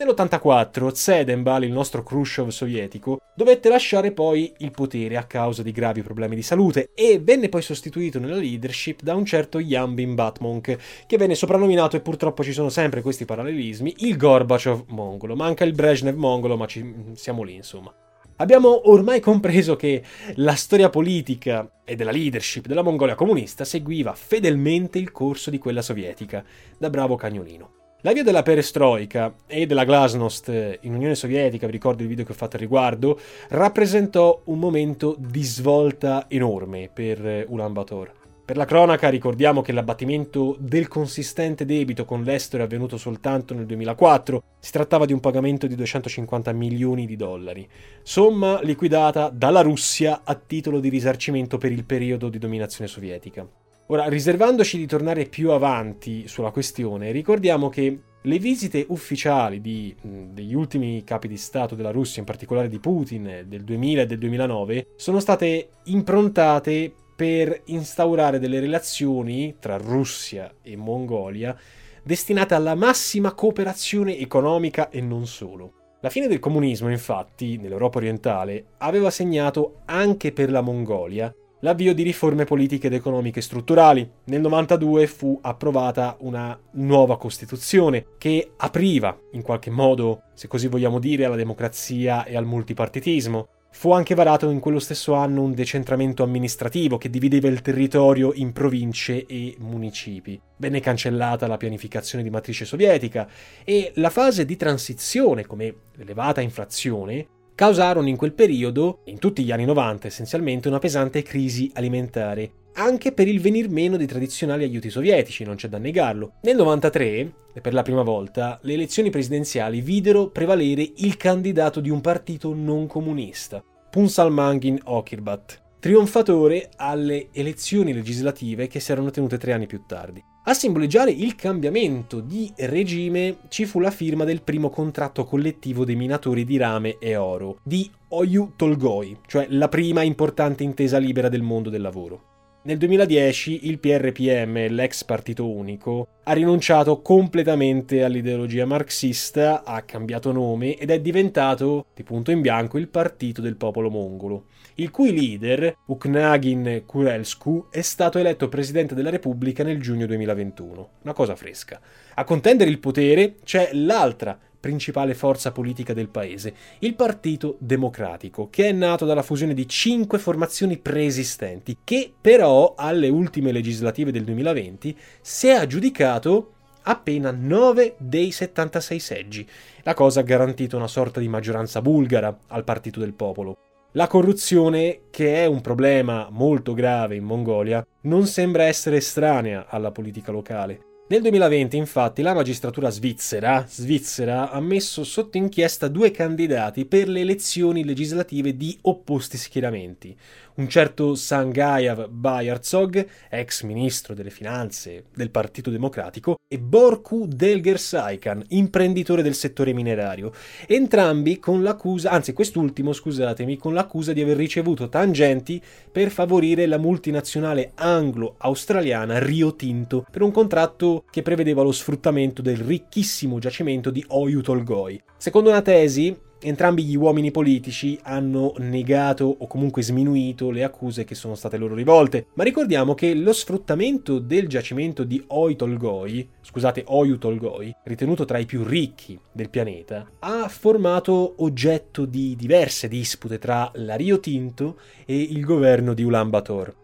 Nell'84 0.00 0.92
Zedenbal, 0.92 1.64
il 1.64 1.72
nostro 1.72 2.02
Khrushchev 2.02 2.48
sovietico, 2.48 3.20
dovette 3.34 3.68
lasciare 3.68 4.12
poi 4.12 4.50
il 4.60 4.70
potere 4.70 5.18
a 5.18 5.24
causa 5.24 5.62
di 5.62 5.72
gravi 5.72 6.00
problemi 6.00 6.34
di 6.34 6.40
salute 6.40 6.88
e 6.94 7.20
venne 7.22 7.50
poi 7.50 7.60
sostituito 7.60 8.18
nella 8.18 8.36
leadership 8.36 9.02
da 9.02 9.14
un 9.14 9.26
certo 9.26 9.60
Yambin 9.60 10.14
Batmonk, 10.14 11.04
che 11.04 11.16
venne 11.18 11.34
soprannominato, 11.34 11.96
e 11.96 12.00
purtroppo 12.00 12.42
ci 12.42 12.54
sono 12.54 12.70
sempre 12.70 13.02
questi 13.02 13.26
parallelismi, 13.26 13.96
il 13.98 14.16
Gorbaciov 14.16 14.84
mongolo. 14.86 15.36
Manca 15.36 15.64
il 15.64 15.74
Brezhnev 15.74 16.16
mongolo, 16.16 16.56
ma 16.56 16.64
ci, 16.64 17.12
siamo 17.12 17.42
lì 17.42 17.56
insomma. 17.56 17.94
Abbiamo 18.36 18.88
ormai 18.90 19.20
compreso 19.20 19.76
che 19.76 20.02
la 20.36 20.54
storia 20.54 20.88
politica 20.88 21.82
e 21.84 21.94
della 21.94 22.10
leadership 22.10 22.66
della 22.66 22.80
Mongolia 22.80 23.14
comunista 23.14 23.66
seguiva 23.66 24.14
fedelmente 24.14 24.96
il 24.96 25.12
corso 25.12 25.50
di 25.50 25.58
quella 25.58 25.82
sovietica, 25.82 26.42
da 26.78 26.88
bravo 26.88 27.16
cagnolino. 27.16 27.79
L'avvio 28.02 28.24
della 28.24 28.40
perestroika 28.40 29.34
e 29.46 29.66
della 29.66 29.84
glasnost 29.84 30.78
in 30.80 30.94
Unione 30.94 31.14
Sovietica, 31.14 31.66
vi 31.66 31.72
ricordo 31.72 32.00
il 32.00 32.08
video 32.08 32.24
che 32.24 32.32
ho 32.32 32.34
fatto 32.34 32.56
al 32.56 32.62
riguardo, 32.62 33.20
rappresentò 33.50 34.40
un 34.44 34.58
momento 34.58 35.14
di 35.18 35.42
svolta 35.42 36.24
enorme 36.28 36.88
per 36.90 37.44
Ulaanbaatar. 37.46 38.12
Per 38.46 38.56
la 38.56 38.64
cronaca 38.64 39.10
ricordiamo 39.10 39.60
che 39.60 39.72
l'abbattimento 39.72 40.56
del 40.58 40.88
consistente 40.88 41.66
debito 41.66 42.06
con 42.06 42.22
l'estero 42.22 42.62
è 42.62 42.66
avvenuto 42.66 42.96
soltanto 42.96 43.52
nel 43.52 43.66
2004, 43.66 44.42
si 44.58 44.72
trattava 44.72 45.04
di 45.04 45.12
un 45.12 45.20
pagamento 45.20 45.66
di 45.66 45.74
250 45.74 46.52
milioni 46.52 47.04
di 47.04 47.16
dollari, 47.16 47.68
somma 48.02 48.62
liquidata 48.62 49.28
dalla 49.28 49.60
Russia 49.60 50.22
a 50.24 50.34
titolo 50.34 50.80
di 50.80 50.88
risarcimento 50.88 51.58
per 51.58 51.70
il 51.70 51.84
periodo 51.84 52.30
di 52.30 52.38
dominazione 52.38 52.88
sovietica. 52.88 53.46
Ora, 53.90 54.06
riservandoci 54.06 54.78
di 54.78 54.86
tornare 54.86 55.24
più 55.24 55.50
avanti 55.50 56.28
sulla 56.28 56.52
questione, 56.52 57.10
ricordiamo 57.10 57.68
che 57.68 57.98
le 58.22 58.38
visite 58.38 58.86
ufficiali 58.90 59.60
di, 59.60 59.92
degli 60.00 60.54
ultimi 60.54 61.02
capi 61.02 61.26
di 61.26 61.36
Stato 61.36 61.74
della 61.74 61.90
Russia, 61.90 62.20
in 62.20 62.24
particolare 62.24 62.68
di 62.68 62.78
Putin 62.78 63.46
del 63.48 63.64
2000 63.64 64.02
e 64.02 64.06
del 64.06 64.18
2009, 64.18 64.86
sono 64.94 65.18
state 65.18 65.70
improntate 65.86 66.92
per 67.16 67.62
instaurare 67.64 68.38
delle 68.38 68.60
relazioni 68.60 69.56
tra 69.58 69.76
Russia 69.76 70.54
e 70.62 70.76
Mongolia 70.76 71.58
destinate 72.04 72.54
alla 72.54 72.76
massima 72.76 73.34
cooperazione 73.34 74.16
economica 74.18 74.88
e 74.90 75.00
non 75.00 75.26
solo. 75.26 75.96
La 76.00 76.10
fine 76.10 76.28
del 76.28 76.38
comunismo, 76.38 76.88
infatti, 76.90 77.56
nell'Europa 77.56 77.98
orientale, 77.98 78.66
aveva 78.78 79.10
segnato 79.10 79.80
anche 79.86 80.30
per 80.30 80.52
la 80.52 80.60
Mongolia 80.60 81.34
l'avvio 81.60 81.94
di 81.94 82.02
riforme 82.02 82.44
politiche 82.44 82.86
ed 82.86 82.94
economiche 82.94 83.40
strutturali. 83.40 84.08
Nel 84.24 84.40
92 84.40 85.06
fu 85.06 85.38
approvata 85.40 86.16
una 86.20 86.58
nuova 86.72 87.16
Costituzione 87.16 88.06
che 88.18 88.52
apriva, 88.56 89.18
in 89.32 89.42
qualche 89.42 89.70
modo, 89.70 90.22
se 90.34 90.48
così 90.48 90.68
vogliamo 90.68 90.98
dire, 90.98 91.24
alla 91.24 91.36
democrazia 91.36 92.24
e 92.24 92.36
al 92.36 92.46
multipartitismo. 92.46 93.48
Fu 93.72 93.92
anche 93.92 94.16
varato 94.16 94.50
in 94.50 94.58
quello 94.58 94.80
stesso 94.80 95.14
anno 95.14 95.42
un 95.42 95.54
decentramento 95.54 96.24
amministrativo 96.24 96.98
che 96.98 97.08
divideva 97.08 97.46
il 97.46 97.62
territorio 97.62 98.32
in 98.34 98.52
province 98.52 99.24
e 99.26 99.54
municipi. 99.60 100.40
Venne 100.56 100.80
cancellata 100.80 101.46
la 101.46 101.56
pianificazione 101.56 102.24
di 102.24 102.30
matrice 102.30 102.64
sovietica 102.64 103.28
e 103.64 103.92
la 103.94 104.10
fase 104.10 104.44
di 104.44 104.56
transizione, 104.56 105.46
come 105.46 105.74
l'elevata 105.94 106.40
inflazione, 106.40 107.26
causarono 107.60 108.08
in 108.08 108.16
quel 108.16 108.32
periodo, 108.32 109.00
in 109.04 109.18
tutti 109.18 109.44
gli 109.44 109.52
anni 109.52 109.66
90 109.66 110.06
essenzialmente, 110.06 110.68
una 110.68 110.78
pesante 110.78 111.20
crisi 111.20 111.70
alimentare, 111.74 112.52
anche 112.76 113.12
per 113.12 113.28
il 113.28 113.38
venir 113.38 113.68
meno 113.68 113.98
dei 113.98 114.06
tradizionali 114.06 114.64
aiuti 114.64 114.88
sovietici, 114.88 115.44
non 115.44 115.56
c'è 115.56 115.68
da 115.68 115.76
negarlo. 115.76 116.36
Nel 116.40 116.56
93, 116.56 117.32
e 117.52 117.60
per 117.60 117.74
la 117.74 117.82
prima 117.82 118.00
volta, 118.00 118.58
le 118.62 118.72
elezioni 118.72 119.10
presidenziali 119.10 119.82
videro 119.82 120.30
prevalere 120.30 120.90
il 120.96 121.18
candidato 121.18 121.80
di 121.80 121.90
un 121.90 122.00
partito 122.00 122.54
non 122.54 122.86
comunista, 122.86 123.62
Punsalmangin 123.90 124.80
Okirbat, 124.82 125.62
trionfatore 125.80 126.70
alle 126.76 127.28
elezioni 127.30 127.92
legislative 127.92 128.68
che 128.68 128.80
si 128.80 128.90
erano 128.90 129.10
tenute 129.10 129.36
tre 129.36 129.52
anni 129.52 129.66
più 129.66 129.84
tardi. 129.86 130.24
A 130.50 130.54
simboleggiare 130.54 131.12
il 131.12 131.36
cambiamento 131.36 132.18
di 132.18 132.52
regime 132.56 133.36
ci 133.46 133.66
fu 133.66 133.78
la 133.78 133.92
firma 133.92 134.24
del 134.24 134.42
primo 134.42 134.68
contratto 134.68 135.24
collettivo 135.24 135.84
dei 135.84 135.94
minatori 135.94 136.44
di 136.44 136.56
rame 136.56 136.96
e 136.98 137.14
oro, 137.14 137.58
di 137.62 137.88
Oyu 138.08 138.54
Tolgoi, 138.56 139.16
cioè 139.28 139.46
la 139.50 139.68
prima 139.68 140.02
importante 140.02 140.64
intesa 140.64 140.98
libera 140.98 141.28
del 141.28 141.42
mondo 141.42 141.70
del 141.70 141.82
lavoro. 141.82 142.29
Nel 142.62 142.76
2010 142.76 143.68
il 143.68 143.78
PRPM, 143.78 144.68
l'ex 144.68 145.02
partito 145.04 145.48
unico, 145.48 146.08
ha 146.24 146.34
rinunciato 146.34 147.00
completamente 147.00 148.04
all'ideologia 148.04 148.66
marxista, 148.66 149.64
ha 149.64 149.80
cambiato 149.80 150.30
nome 150.30 150.76
ed 150.76 150.90
è 150.90 151.00
diventato, 151.00 151.86
di 151.94 152.02
punto 152.02 152.30
in 152.32 152.42
bianco, 152.42 152.76
il 152.76 152.88
partito 152.88 153.40
del 153.40 153.56
popolo 153.56 153.88
mongolo, 153.88 154.48
il 154.74 154.90
cui 154.90 155.10
leader, 155.10 155.74
Uknagin 155.86 156.82
Kurelsku, 156.84 157.68
è 157.70 157.80
stato 157.80 158.18
eletto 158.18 158.50
presidente 158.50 158.94
della 158.94 159.08
Repubblica 159.08 159.64
nel 159.64 159.80
giugno 159.80 160.04
2021. 160.04 160.88
Una 161.00 161.14
cosa 161.14 161.36
fresca. 161.36 161.80
A 162.12 162.24
contendere 162.24 162.68
il 162.68 162.78
potere 162.78 163.36
c'è 163.42 163.70
l'altra 163.72 164.38
principale 164.60 165.14
forza 165.14 165.50
politica 165.50 165.94
del 165.94 166.08
paese, 166.08 166.54
il 166.80 166.94
Partito 166.94 167.56
Democratico, 167.58 168.48
che 168.50 168.68
è 168.68 168.72
nato 168.72 169.06
dalla 169.06 169.22
fusione 169.22 169.54
di 169.54 169.66
cinque 169.66 170.18
formazioni 170.18 170.76
preesistenti, 170.76 171.78
che 171.82 172.12
però 172.20 172.74
alle 172.76 173.08
ultime 173.08 173.50
legislative 173.50 174.12
del 174.12 174.24
2020 174.24 174.96
si 175.22 175.48
è 175.48 175.52
aggiudicato 175.52 176.52
appena 176.82 177.30
9 177.30 177.96
dei 177.98 178.30
76 178.30 178.98
seggi. 178.98 179.48
La 179.82 179.94
cosa 179.94 180.20
ha 180.20 180.24
garantito 180.24 180.76
una 180.76 180.88
sorta 180.88 181.20
di 181.20 181.28
maggioranza 181.28 181.80
bulgara 181.80 182.36
al 182.48 182.64
Partito 182.64 183.00
del 183.00 183.14
Popolo. 183.14 183.56
La 183.94 184.06
corruzione, 184.06 185.00
che 185.10 185.42
è 185.42 185.46
un 185.46 185.60
problema 185.60 186.28
molto 186.30 186.74
grave 186.74 187.16
in 187.16 187.24
Mongolia, 187.24 187.84
non 188.02 188.26
sembra 188.26 188.64
essere 188.64 188.98
estranea 188.98 189.66
alla 189.68 189.90
politica 189.90 190.30
locale. 190.30 190.89
Nel 191.10 191.22
2020, 191.22 191.76
infatti, 191.76 192.22
la 192.22 192.34
magistratura 192.34 192.88
svizzera, 192.88 193.66
svizzera, 193.68 194.52
ha 194.52 194.60
messo 194.60 195.02
sotto 195.02 195.38
inchiesta 195.38 195.88
due 195.88 196.12
candidati 196.12 196.84
per 196.84 197.08
le 197.08 197.22
elezioni 197.22 197.84
legislative 197.84 198.56
di 198.56 198.78
opposti 198.82 199.36
schieramenti. 199.36 200.16
Un 200.60 200.68
certo 200.68 201.14
Sangayav 201.14 202.08
Bayarzog, 202.10 203.06
ex 203.30 203.62
ministro 203.62 204.12
delle 204.12 204.28
finanze 204.28 205.04
del 205.14 205.30
Partito 205.30 205.70
Democratico, 205.70 206.34
e 206.46 206.58
Borku 206.58 207.26
Delgersaikan, 207.26 208.44
imprenditore 208.48 209.22
del 209.22 209.34
settore 209.34 209.72
minerario. 209.72 210.32
Entrambi 210.66 211.38
con 211.38 211.62
l'accusa, 211.62 212.10
anzi 212.10 212.34
quest'ultimo, 212.34 212.92
scusatemi, 212.92 213.56
con 213.56 213.72
l'accusa 213.72 214.12
di 214.12 214.20
aver 214.20 214.36
ricevuto 214.36 214.90
tangenti 214.90 215.62
per 215.90 216.10
favorire 216.10 216.66
la 216.66 216.76
multinazionale 216.76 217.72
anglo-australiana 217.76 219.18
Rio 219.18 219.56
Tinto 219.56 220.04
per 220.10 220.20
un 220.20 220.30
contratto 220.30 221.04
che 221.10 221.22
prevedeva 221.22 221.62
lo 221.62 221.72
sfruttamento 221.72 222.42
del 222.42 222.58
ricchissimo 222.58 223.38
giacimento 223.38 223.88
di 223.88 224.04
Oyu 224.08 224.42
Tolgoi. 224.42 225.00
Secondo 225.16 225.48
una 225.48 225.62
tesi, 225.62 226.14
entrambi 226.40 226.84
gli 226.84 226.96
uomini 226.96 227.30
politici 227.30 227.98
hanno 228.02 228.54
negato 228.58 229.36
o 229.38 229.46
comunque 229.46 229.82
sminuito 229.82 230.50
le 230.50 230.64
accuse 230.64 231.04
che 231.04 231.14
sono 231.14 231.34
state 231.34 231.56
loro 231.56 231.74
rivolte, 231.74 232.26
ma 232.34 232.44
ricordiamo 232.44 232.94
che 232.94 233.14
lo 233.14 233.32
sfruttamento 233.32 234.18
del 234.18 234.48
giacimento 234.48 235.04
di 235.04 235.22
Oyu 235.28 235.56
Tolgoi, 235.56 236.28
scusate, 236.40 236.84
Oyu 236.86 237.18
Tolgoi, 237.18 237.74
ritenuto 237.84 238.24
tra 238.24 238.38
i 238.38 238.46
più 238.46 238.64
ricchi 238.64 239.18
del 239.32 239.50
pianeta, 239.50 240.08
ha 240.20 240.48
formato 240.48 241.34
oggetto 241.38 242.04
di 242.04 242.34
diverse 242.36 242.88
dispute 242.88 243.38
tra 243.38 243.70
la 243.74 243.96
Rio 243.96 244.20
Tinto 244.20 244.78
e 245.04 245.20
il 245.20 245.44
governo 245.44 245.94
di 245.94 246.02
Ulaanbaatar. 246.02 246.79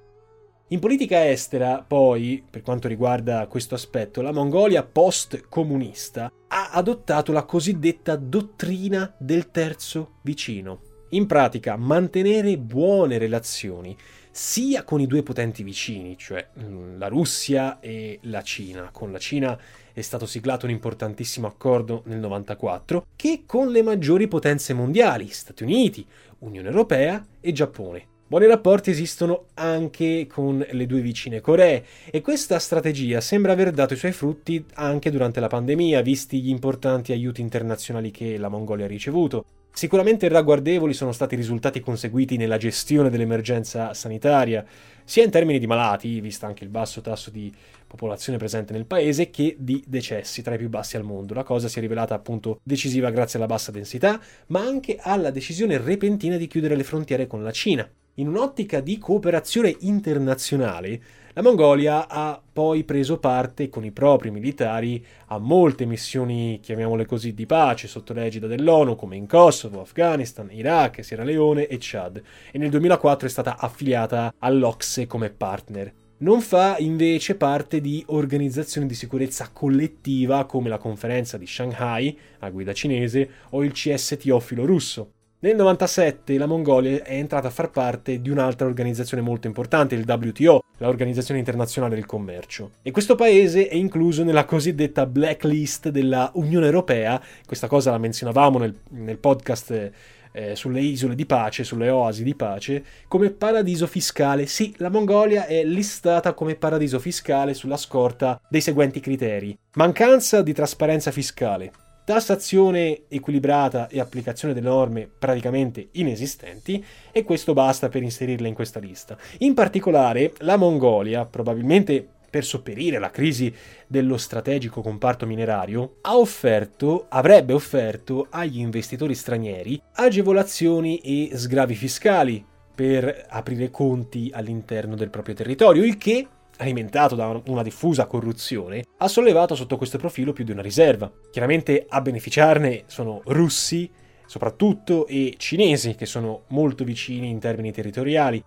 In 0.70 0.80
politica 0.80 1.30
estera, 1.30 1.84
poi, 1.86 2.44
per 2.50 2.62
quanto 2.62 2.88
riguarda 2.88 3.46
questo 3.46 3.76
aspetto, 3.76 4.20
la 4.20 4.32
Mongolia 4.32 4.82
post-comunista 4.82 6.32
ha 6.48 6.70
adottato 6.72 7.30
la 7.30 7.44
cosiddetta 7.44 8.16
dottrina 8.16 9.14
del 9.16 9.52
terzo 9.52 10.14
vicino. 10.22 10.80
In 11.10 11.26
pratica, 11.26 11.76
mantenere 11.76 12.58
buone 12.58 13.16
relazioni 13.16 13.96
sia 14.32 14.82
con 14.82 15.00
i 15.00 15.06
due 15.06 15.22
potenti 15.22 15.62
vicini, 15.62 16.18
cioè 16.18 16.48
mm, 16.58 16.98
la 16.98 17.06
Russia 17.06 17.78
e 17.78 18.18
la 18.22 18.42
Cina. 18.42 18.90
Con 18.90 19.12
la 19.12 19.18
Cina 19.18 19.56
è 19.92 20.00
stato 20.00 20.26
siglato 20.26 20.66
un 20.66 20.72
importantissimo 20.72 21.46
accordo 21.46 22.02
nel 22.06 22.18
94, 22.18 23.06
che 23.14 23.44
con 23.46 23.70
le 23.70 23.82
maggiori 23.82 24.26
potenze 24.26 24.74
mondiali, 24.74 25.28
Stati 25.28 25.62
Uniti, 25.62 26.04
Unione 26.40 26.66
Europea 26.66 27.24
e 27.40 27.52
Giappone. 27.52 28.14
Buoni 28.28 28.46
rapporti 28.46 28.90
esistono 28.90 29.44
anche 29.54 30.26
con 30.28 30.58
le 30.68 30.86
due 30.86 31.00
vicine 31.00 31.40
Coree 31.40 31.84
e 32.10 32.20
questa 32.22 32.58
strategia 32.58 33.20
sembra 33.20 33.52
aver 33.52 33.70
dato 33.70 33.94
i 33.94 33.96
suoi 33.96 34.10
frutti 34.10 34.64
anche 34.74 35.12
durante 35.12 35.38
la 35.38 35.46
pandemia, 35.46 36.00
visti 36.00 36.40
gli 36.40 36.48
importanti 36.48 37.12
aiuti 37.12 37.40
internazionali 37.40 38.10
che 38.10 38.36
la 38.36 38.48
Mongolia 38.48 38.86
ha 38.86 38.88
ricevuto. 38.88 39.44
Sicuramente 39.72 40.26
ragguardevoli 40.26 40.92
sono 40.92 41.12
stati 41.12 41.34
i 41.34 41.36
risultati 41.36 41.78
conseguiti 41.78 42.36
nella 42.36 42.56
gestione 42.56 43.10
dell'emergenza 43.10 43.94
sanitaria, 43.94 44.66
sia 45.04 45.22
in 45.22 45.30
termini 45.30 45.60
di 45.60 45.68
malati, 45.68 46.20
vista 46.20 46.48
anche 46.48 46.64
il 46.64 46.70
basso 46.70 47.00
tasso 47.02 47.30
di 47.30 47.54
popolazione 47.86 48.38
presente 48.38 48.72
nel 48.72 48.86
paese, 48.86 49.30
che 49.30 49.54
di 49.56 49.84
decessi, 49.86 50.42
tra 50.42 50.54
i 50.54 50.58
più 50.58 50.68
bassi 50.68 50.96
al 50.96 51.04
mondo. 51.04 51.32
La 51.32 51.44
cosa 51.44 51.68
si 51.68 51.78
è 51.78 51.80
rivelata 51.80 52.16
appunto 52.16 52.58
decisiva 52.64 53.10
grazie 53.10 53.38
alla 53.38 53.46
bassa 53.46 53.70
densità, 53.70 54.20
ma 54.48 54.62
anche 54.62 54.98
alla 55.00 55.30
decisione 55.30 55.78
repentina 55.78 56.36
di 56.36 56.48
chiudere 56.48 56.74
le 56.74 56.82
frontiere 56.82 57.28
con 57.28 57.44
la 57.44 57.52
Cina. 57.52 57.88
In 58.18 58.28
un'ottica 58.28 58.80
di 58.80 58.96
cooperazione 58.96 59.76
internazionale, 59.80 61.00
la 61.34 61.42
Mongolia 61.42 62.08
ha 62.08 62.40
poi 62.50 62.82
preso 62.82 63.18
parte 63.18 63.68
con 63.68 63.84
i 63.84 63.90
propri 63.90 64.30
militari 64.30 65.04
a 65.26 65.38
molte 65.38 65.84
missioni, 65.84 66.58
chiamiamole 66.62 67.04
così, 67.04 67.34
di 67.34 67.44
pace 67.44 67.88
sotto 67.88 68.14
l'egida 68.14 68.46
dell'ONU, 68.46 68.96
come 68.96 69.16
in 69.16 69.26
Kosovo, 69.26 69.82
Afghanistan, 69.82 70.48
Iraq, 70.50 71.04
Sierra 71.04 71.24
Leone 71.24 71.66
e 71.66 71.76
Chad, 71.78 72.22
e 72.50 72.56
nel 72.56 72.70
2004 72.70 73.26
è 73.26 73.30
stata 73.30 73.58
affiliata 73.58 74.32
all'Ocse 74.38 75.06
come 75.06 75.28
partner. 75.28 75.92
Non 76.18 76.40
fa 76.40 76.78
invece 76.78 77.34
parte 77.34 77.82
di 77.82 78.02
organizzazioni 78.06 78.86
di 78.86 78.94
sicurezza 78.94 79.50
collettiva 79.52 80.46
come 80.46 80.70
la 80.70 80.78
conferenza 80.78 81.36
di 81.36 81.46
Shanghai, 81.46 82.18
a 82.38 82.48
guida 82.48 82.72
cinese, 82.72 83.28
o 83.50 83.62
il 83.62 83.72
CS 83.72 84.16
Teofilo 84.18 84.64
russo. 84.64 85.10
Nel 85.46 85.54
97 85.54 86.38
la 86.38 86.46
Mongolia 86.46 87.04
è 87.04 87.14
entrata 87.14 87.46
a 87.46 87.52
far 87.52 87.70
parte 87.70 88.20
di 88.20 88.30
un'altra 88.30 88.66
organizzazione 88.66 89.22
molto 89.22 89.46
importante, 89.46 89.94
il 89.94 90.04
WTO, 90.04 90.64
l'Organizzazione 90.78 91.38
Internazionale 91.38 91.94
del 91.94 92.04
Commercio. 92.04 92.72
E 92.82 92.90
questo 92.90 93.14
paese 93.14 93.68
è 93.68 93.76
incluso 93.76 94.24
nella 94.24 94.44
cosiddetta 94.44 95.06
blacklist 95.06 95.90
della 95.90 96.32
Unione 96.34 96.66
Europea, 96.66 97.22
questa 97.46 97.68
cosa 97.68 97.92
la 97.92 97.98
menzionavamo 97.98 98.58
nel, 98.58 98.74
nel 98.88 99.18
podcast 99.18 99.92
eh, 100.32 100.56
sulle 100.56 100.80
isole 100.80 101.14
di 101.14 101.26
pace, 101.26 101.62
sulle 101.62 101.90
oasi 101.90 102.24
di 102.24 102.34
pace, 102.34 102.84
come 103.06 103.30
paradiso 103.30 103.86
fiscale. 103.86 104.46
Sì, 104.46 104.74
la 104.78 104.90
Mongolia 104.90 105.46
è 105.46 105.62
listata 105.62 106.32
come 106.32 106.56
paradiso 106.56 106.98
fiscale 106.98 107.54
sulla 107.54 107.76
scorta 107.76 108.40
dei 108.48 108.60
seguenti 108.60 108.98
criteri. 108.98 109.56
Mancanza 109.74 110.42
di 110.42 110.52
trasparenza 110.52 111.12
fiscale, 111.12 111.70
tassazione 112.06 113.02
equilibrata 113.08 113.88
e 113.88 113.98
applicazione 113.98 114.54
delle 114.54 114.68
norme 114.68 115.10
praticamente 115.18 115.88
inesistenti 115.92 116.82
e 117.10 117.24
questo 117.24 117.52
basta 117.52 117.88
per 117.88 118.04
inserirle 118.04 118.46
in 118.46 118.54
questa 118.54 118.78
lista. 118.78 119.18
In 119.38 119.54
particolare 119.54 120.32
la 120.38 120.56
Mongolia, 120.56 121.26
probabilmente 121.26 122.06
per 122.30 122.44
sopperire 122.44 122.98
alla 122.98 123.10
crisi 123.10 123.52
dello 123.88 124.18
strategico 124.18 124.82
comparto 124.82 125.26
minerario, 125.26 125.96
ha 126.02 126.16
offerto, 126.16 127.06
avrebbe 127.08 127.54
offerto 127.54 128.28
agli 128.30 128.60
investitori 128.60 129.16
stranieri 129.16 129.82
agevolazioni 129.94 130.98
e 130.98 131.36
sgravi 131.36 131.74
fiscali 131.74 132.44
per 132.72 133.26
aprire 133.28 133.70
conti 133.70 134.30
all'interno 134.32 134.94
del 134.94 135.10
proprio 135.10 135.34
territorio, 135.34 135.82
il 135.82 135.98
che 135.98 136.28
alimentato 136.58 137.14
da 137.14 137.40
una 137.46 137.62
diffusa 137.62 138.06
corruzione, 138.06 138.84
ha 138.98 139.08
sollevato 139.08 139.54
sotto 139.54 139.76
questo 139.76 139.98
profilo 139.98 140.32
più 140.32 140.44
di 140.44 140.52
una 140.52 140.62
riserva. 140.62 141.10
Chiaramente 141.30 141.86
a 141.88 142.00
beneficiarne 142.00 142.84
sono 142.86 143.20
russi, 143.24 143.90
soprattutto, 144.26 145.06
e 145.06 145.34
cinesi, 145.36 145.94
che 145.94 146.06
sono 146.06 146.44
molto 146.48 146.84
vicini 146.84 147.28
in 147.28 147.38
termini 147.38 147.72
territoriali. 147.72 148.42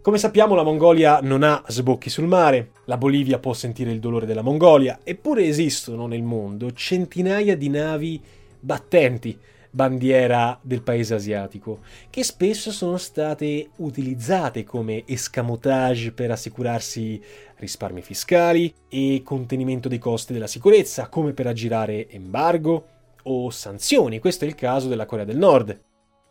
Come 0.00 0.18
sappiamo 0.18 0.54
la 0.54 0.62
Mongolia 0.62 1.20
non 1.20 1.42
ha 1.42 1.62
sbocchi 1.66 2.08
sul 2.08 2.26
mare, 2.26 2.70
la 2.86 2.96
Bolivia 2.96 3.38
può 3.38 3.52
sentire 3.52 3.90
il 3.90 3.98
dolore 3.98 4.26
della 4.26 4.42
Mongolia, 4.42 5.00
eppure 5.02 5.44
esistono 5.44 6.06
nel 6.06 6.22
mondo 6.22 6.72
centinaia 6.72 7.56
di 7.56 7.68
navi 7.68 8.22
battenti 8.60 9.38
bandiera 9.70 10.58
del 10.62 10.82
paese 10.82 11.14
asiatico, 11.14 11.80
che 12.10 12.22
spesso 12.24 12.70
sono 12.72 12.96
state 12.96 13.70
utilizzate 13.76 14.64
come 14.64 15.04
escamotage 15.06 16.12
per 16.12 16.30
assicurarsi 16.30 17.22
risparmi 17.56 18.02
fiscali 18.02 18.72
e 18.88 19.22
contenimento 19.24 19.88
dei 19.88 19.98
costi 19.98 20.32
della 20.32 20.46
sicurezza, 20.46 21.08
come 21.08 21.32
per 21.32 21.46
aggirare 21.46 22.08
embargo 22.10 22.86
o 23.24 23.50
sanzioni. 23.50 24.18
Questo 24.18 24.44
è 24.44 24.48
il 24.48 24.54
caso 24.54 24.88
della 24.88 25.06
Corea 25.06 25.24
del 25.24 25.38
Nord. 25.38 25.80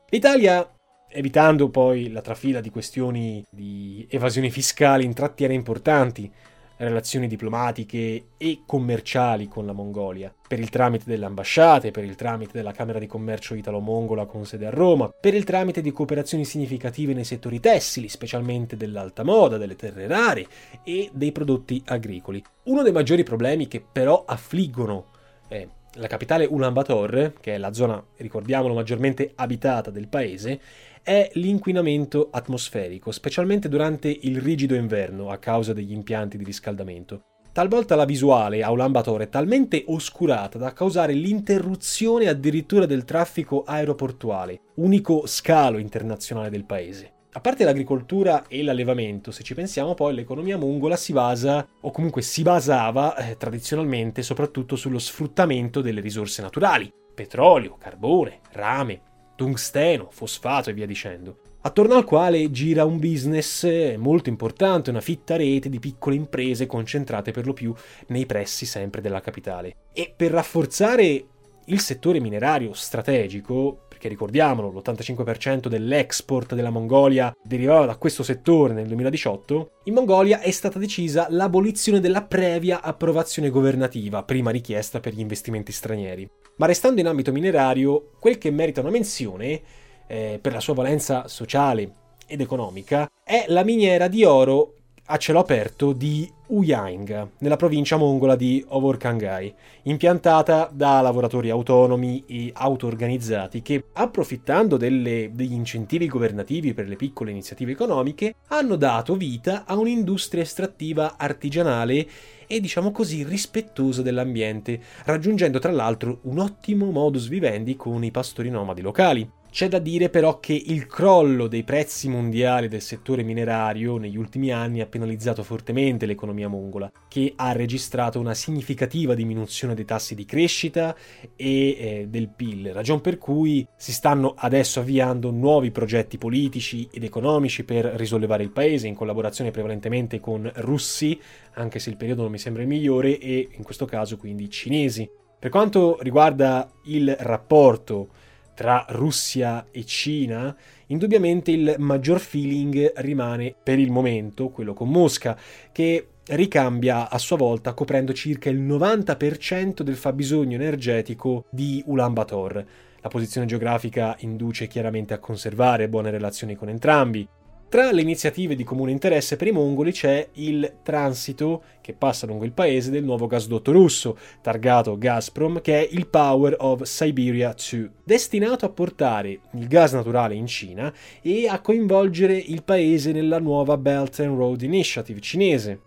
L'Italia 0.09 0.71
evitando 1.09 1.69
poi 1.69 2.11
la 2.11 2.21
trafila 2.21 2.61
di 2.61 2.69
questioni 2.69 3.43
di 3.49 4.05
evasione 4.09 4.49
fiscale, 4.49 5.03
intrattiene 5.03 5.53
importanti 5.53 6.31
relazioni 6.77 7.27
diplomatiche 7.27 8.25
e 8.37 8.61
commerciali 8.65 9.47
con 9.47 9.65
la 9.65 9.73
Mongolia, 9.73 10.33
per 10.47 10.59
il 10.59 10.69
tramite 10.69 11.05
delle 11.07 11.25
ambasciate, 11.25 11.91
per 11.91 12.03
il 12.03 12.15
tramite 12.15 12.51
della 12.53 12.71
Camera 12.71 12.99
di 12.99 13.07
Commercio 13.07 13.55
Italo-Mongola 13.55 14.25
con 14.25 14.45
sede 14.45 14.67
a 14.67 14.71
Roma, 14.71 15.09
per 15.09 15.33
il 15.33 15.43
tramite 15.43 15.81
di 15.81 15.91
cooperazioni 15.91 16.45
significative 16.45 17.13
nei 17.13 17.23
settori 17.23 17.59
tessili, 17.59 18.07
specialmente 18.09 18.77
dell'alta 18.77 19.23
moda, 19.23 19.57
delle 19.57 19.75
terre 19.75 20.07
rare 20.07 20.47
e 20.83 21.09
dei 21.13 21.31
prodotti 21.31 21.81
agricoli. 21.85 22.43
Uno 22.63 22.83
dei 22.83 22.91
maggiori 22.91 23.23
problemi 23.23 23.67
che 23.67 23.83
però 23.91 24.23
affliggono 24.25 25.05
eh, 25.47 25.69
la 25.93 26.07
capitale 26.07 26.45
Ulaanbaatar, 26.45 27.33
che 27.39 27.55
è 27.55 27.57
la 27.57 27.73
zona, 27.73 28.03
ricordiamolo, 28.17 28.73
maggiormente 28.73 29.31
abitata 29.35 29.89
del 29.89 30.07
paese, 30.07 30.59
è 31.07 31.29
l'inquinamento 31.35 32.27
atmosferico, 32.29 33.11
specialmente 33.11 33.69
durante 33.69 34.09
il 34.09 34.41
rigido 34.41 34.75
inverno 34.75 35.29
a 35.29 35.37
causa 35.37 35.71
degli 35.71 35.93
impianti 35.93 36.37
di 36.37 36.43
riscaldamento. 36.43 37.21
talvolta 37.53 37.95
la 37.95 38.03
visuale 38.03 38.61
a 38.61 38.71
Ulaanbaatar 38.71 39.21
è 39.21 39.29
talmente 39.29 39.85
oscurata 39.87 40.57
da 40.57 40.73
causare 40.73 41.13
l'interruzione 41.13 42.27
addirittura 42.27 42.85
del 42.85 43.05
traffico 43.05 43.63
aeroportuale, 43.63 44.59
unico 44.75 45.25
scalo 45.27 45.77
internazionale 45.77 46.49
del 46.49 46.65
paese. 46.65 47.13
A 47.31 47.39
parte 47.39 47.63
l'agricoltura 47.63 48.45
e 48.49 48.61
l'allevamento, 48.61 49.31
se 49.31 49.43
ci 49.43 49.53
pensiamo 49.53 49.93
poi 49.93 50.13
l'economia 50.13 50.57
mongola 50.57 50.97
si 50.97 51.13
basa, 51.13 51.65
o 51.81 51.91
comunque 51.91 52.21
si 52.21 52.41
basava 52.43 53.15
eh, 53.15 53.37
tradizionalmente 53.37 54.23
soprattutto 54.23 54.75
sullo 54.75 54.99
sfruttamento 54.99 55.79
delle 55.79 56.01
risorse 56.01 56.41
naturali, 56.41 56.91
petrolio, 57.15 57.77
carbone, 57.79 58.41
rame, 58.51 59.01
tungsteno, 59.37 60.09
fosfato 60.11 60.69
e 60.69 60.73
via 60.73 60.85
dicendo, 60.85 61.37
attorno 61.61 61.95
al 61.95 62.03
quale 62.03 62.51
gira 62.51 62.83
un 62.83 62.99
business 62.99 63.95
molto 63.95 64.27
importante, 64.27 64.89
una 64.89 64.99
fitta 64.99 65.37
rete 65.37 65.69
di 65.69 65.79
piccole 65.79 66.17
imprese 66.17 66.65
concentrate 66.65 67.31
per 67.31 67.45
lo 67.45 67.53
più 67.53 67.73
nei 68.07 68.25
pressi 68.25 68.65
sempre 68.65 68.99
della 68.99 69.21
capitale. 69.21 69.75
E 69.93 70.11
per 70.13 70.31
rafforzare 70.31 71.25
il 71.65 71.79
settore 71.79 72.19
minerario 72.19 72.73
strategico, 72.73 73.86
perché 74.07 74.09
ricordiamolo, 74.09 74.71
l'85% 74.71 75.67
dell'export 75.67 76.55
della 76.55 76.69
Mongolia 76.69 77.35
derivava 77.43 77.85
da 77.85 77.97
questo 77.97 78.23
settore 78.23 78.73
nel 78.73 78.87
2018, 78.87 79.71
in 79.83 79.93
Mongolia 79.93 80.39
è 80.39 80.51
stata 80.51 80.79
decisa 80.79 81.27
l'abolizione 81.29 81.99
della 81.99 82.23
previa 82.23 82.81
approvazione 82.81 83.49
governativa, 83.49 84.23
prima 84.23 84.51
richiesta 84.51 84.99
per 84.99 85.13
gli 85.13 85.19
investimenti 85.19 85.71
stranieri. 85.71 86.27
Ma 86.57 86.65
restando 86.65 87.01
in 87.01 87.07
ambito 87.07 87.31
minerario, 87.31 88.11
quel 88.19 88.37
che 88.37 88.49
merita 88.49 88.81
una 88.81 88.89
menzione, 88.89 89.61
eh, 90.07 90.39
per 90.41 90.53
la 90.53 90.59
sua 90.59 90.73
valenza 90.73 91.27
sociale 91.27 91.91
ed 92.25 92.41
economica, 92.41 93.09
è 93.23 93.45
la 93.49 93.63
miniera 93.63 94.07
di 94.07 94.23
oro 94.23 94.73
a 95.05 95.17
cielo 95.17 95.39
aperto 95.39 95.93
di 95.93 96.29
Uyang, 96.47 97.29
nella 97.39 97.57
provincia 97.57 97.97
mongola 97.97 98.35
di 98.35 98.63
Ovorkangai, 98.67 99.53
impiantata 99.83 100.69
da 100.71 101.01
lavoratori 101.01 101.49
autonomi 101.49 102.23
e 102.25 102.51
auto-organizzati 102.53 103.61
che, 103.61 103.83
approfittando 103.93 104.77
delle, 104.77 105.31
degli 105.33 105.53
incentivi 105.53 106.07
governativi 106.07 106.73
per 106.73 106.87
le 106.87 106.95
piccole 106.95 107.31
iniziative 107.31 107.73
economiche, 107.73 108.35
hanno 108.47 108.77
dato 108.77 109.15
vita 109.15 109.65
a 109.65 109.75
un'industria 109.75 110.43
estrattiva 110.43 111.15
artigianale 111.17 112.07
e 112.47 112.61
diciamo 112.61 112.91
così 112.91 113.23
rispettosa 113.23 114.01
dell'ambiente, 114.01 114.79
raggiungendo 115.03 115.59
tra 115.59 115.71
l'altro 115.71 116.19
un 116.23 116.39
ottimo 116.39 116.89
modus 116.91 117.27
vivendi 117.27 117.75
con 117.75 118.03
i 118.03 118.11
pastori 118.11 118.49
nomadi 118.49 118.81
locali. 118.81 119.29
C'è 119.57 119.69
da 119.69 119.79
dire 119.79 120.09
però 120.09 120.39
che 120.39 120.53
il 120.53 120.85
crollo 120.85 121.47
dei 121.47 121.63
prezzi 121.63 122.09
mondiali 122.09 122.67
del 122.67 122.83
settore 122.83 123.23
minerario 123.23 123.97
negli 123.97 124.15
ultimi 124.15 124.51
anni 124.51 124.81
ha 124.81 124.85
penalizzato 124.85 125.41
fortemente 125.41 126.05
l'economia 126.05 126.47
mongola, 126.47 126.91
che 127.07 127.33
ha 127.35 127.53
registrato 127.53 128.19
una 128.19 128.35
significativa 128.35 129.15
diminuzione 129.15 129.73
dei 129.73 129.83
tassi 129.83 130.13
di 130.13 130.25
crescita 130.25 130.95
e 131.35 131.69
eh, 131.69 132.05
del 132.07 132.29
PIL, 132.29 132.71
ragion 132.71 133.01
per 133.01 133.17
cui 133.17 133.67
si 133.75 133.93
stanno 133.93 134.35
adesso 134.37 134.81
avviando 134.81 135.31
nuovi 135.31 135.71
progetti 135.71 136.19
politici 136.19 136.87
ed 136.91 137.03
economici 137.03 137.63
per 137.63 137.85
risollevare 137.95 138.43
il 138.43 138.51
paese 138.51 138.85
in 138.85 138.93
collaborazione 138.93 139.49
prevalentemente 139.49 140.19
con 140.19 140.51
russi, 140.57 141.19
anche 141.53 141.79
se 141.79 141.89
il 141.89 141.97
periodo 141.97 142.21
non 142.21 142.29
mi 142.29 142.37
sembra 142.37 142.61
il 142.61 142.67
migliore, 142.67 143.17
e 143.17 143.49
in 143.53 143.63
questo 143.63 143.85
caso 143.85 144.17
quindi 144.17 144.51
cinesi. 144.51 145.09
Per 145.39 145.49
quanto 145.49 145.97
riguarda 146.01 146.71
il 146.83 147.15
rapporto 147.17 148.09
tra 148.57 148.83
Russia 148.89 149.67
e 149.69 149.85
Cina, 149.85 150.55
indubbiamente 150.87 151.51
il 151.51 151.75
maggior 151.77 152.19
feeling 152.19 152.91
rimane 152.95 153.53
per 153.61 153.77
il 153.77 153.91
momento 153.91 154.49
quello 154.49 154.73
con 154.73 154.89
Mosca, 154.89 155.37
che 155.71 156.07
ricambia 156.29 157.07
a 157.07 157.19
sua 157.19 157.37
volta 157.37 157.75
coprendo 157.75 158.13
circa 158.13 158.49
il 158.49 158.59
90% 158.59 159.81
del 159.81 159.95
fabbisogno 159.95 160.55
energetico 160.55 161.45
di 161.51 161.83
Ulaanbaatar. 161.85 162.65
La 162.99 163.09
posizione 163.09 163.45
geografica 163.45 164.15
induce 164.21 164.65
chiaramente 164.65 165.13
a 165.13 165.19
conservare 165.19 165.87
buone 165.87 166.09
relazioni 166.09 166.55
con 166.55 166.69
entrambi, 166.69 167.27
tra 167.69 167.91
le 167.91 167.99
iniziative 167.99 168.55
di 168.55 168.63
comune 168.63 168.91
interesse 168.91 169.35
per 169.35 169.47
i 169.47 169.51
mongoli 169.51 169.91
c'è 169.91 170.29
il 170.35 170.77
transito 170.83 171.63
che 171.81 171.93
passa 171.93 172.25
lungo 172.25 172.45
il 172.45 172.53
paese 172.53 172.91
del 172.91 173.03
nuovo 173.03 173.27
gasdotto 173.27 173.73
russo, 173.73 174.17
targato 174.41 174.97
Gazprom, 174.97 175.59
che 175.59 175.81
è 175.81 175.89
il 175.91 176.07
Power 176.07 176.55
of 176.59 176.83
Siberia 176.83 177.53
2, 177.53 177.91
destinato 178.05 178.65
a 178.65 178.69
portare 178.69 179.41
il 179.51 179.67
gas 179.67 179.91
naturale 179.91 180.35
in 180.35 180.47
Cina 180.47 180.93
e 181.21 181.49
a 181.49 181.59
coinvolgere 181.59 182.37
il 182.37 182.63
paese 182.63 183.11
nella 183.11 183.39
nuova 183.39 183.75
Belt 183.75 184.17
and 184.21 184.37
Road 184.37 184.61
Initiative 184.61 185.19
cinese. 185.19 185.81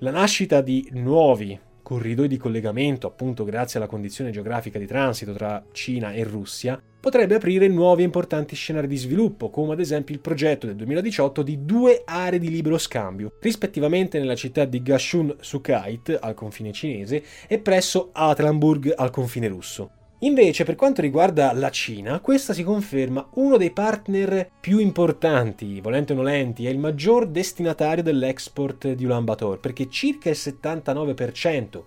La 0.00 0.10
nascita 0.10 0.60
di 0.60 0.90
nuovi 0.92 1.58
corridoi 1.80 2.28
di 2.28 2.36
collegamento, 2.36 3.06
appunto 3.06 3.44
grazie 3.44 3.78
alla 3.78 3.88
condizione 3.88 4.30
geografica 4.30 4.78
di 4.78 4.86
transito 4.86 5.32
tra 5.32 5.64
Cina 5.72 6.12
e 6.12 6.22
Russia, 6.24 6.80
potrebbe 7.02 7.34
aprire 7.34 7.66
nuovi 7.66 8.02
e 8.02 8.04
importanti 8.04 8.54
scenari 8.54 8.86
di 8.86 8.96
sviluppo, 8.96 9.50
come 9.50 9.72
ad 9.72 9.80
esempio 9.80 10.14
il 10.14 10.20
progetto 10.20 10.68
del 10.68 10.76
2018 10.76 11.42
di 11.42 11.64
due 11.64 12.02
aree 12.04 12.38
di 12.38 12.48
libero 12.48 12.78
scambio, 12.78 13.32
rispettivamente 13.40 14.20
nella 14.20 14.36
città 14.36 14.64
di 14.64 14.80
Gashun-Sukait, 14.80 16.16
al 16.20 16.34
confine 16.34 16.70
cinese, 16.72 17.24
e 17.48 17.58
presso 17.58 18.10
Atlanburg, 18.12 18.92
al 18.94 19.10
confine 19.10 19.48
russo. 19.48 19.90
Invece, 20.20 20.62
per 20.62 20.76
quanto 20.76 21.00
riguarda 21.00 21.52
la 21.52 21.70
Cina, 21.70 22.20
questa 22.20 22.52
si 22.52 22.62
conferma 22.62 23.30
uno 23.34 23.56
dei 23.56 23.72
partner 23.72 24.48
più 24.60 24.78
importanti, 24.78 25.80
volente 25.80 26.12
o 26.12 26.16
nolenti, 26.16 26.66
è 26.66 26.70
il 26.70 26.78
maggior 26.78 27.26
destinatario 27.26 28.04
dell'export 28.04 28.92
di 28.92 29.04
Ulaanbaatar, 29.04 29.58
perché 29.58 29.88
circa 29.90 30.30
il 30.30 30.36
79% 30.38 31.82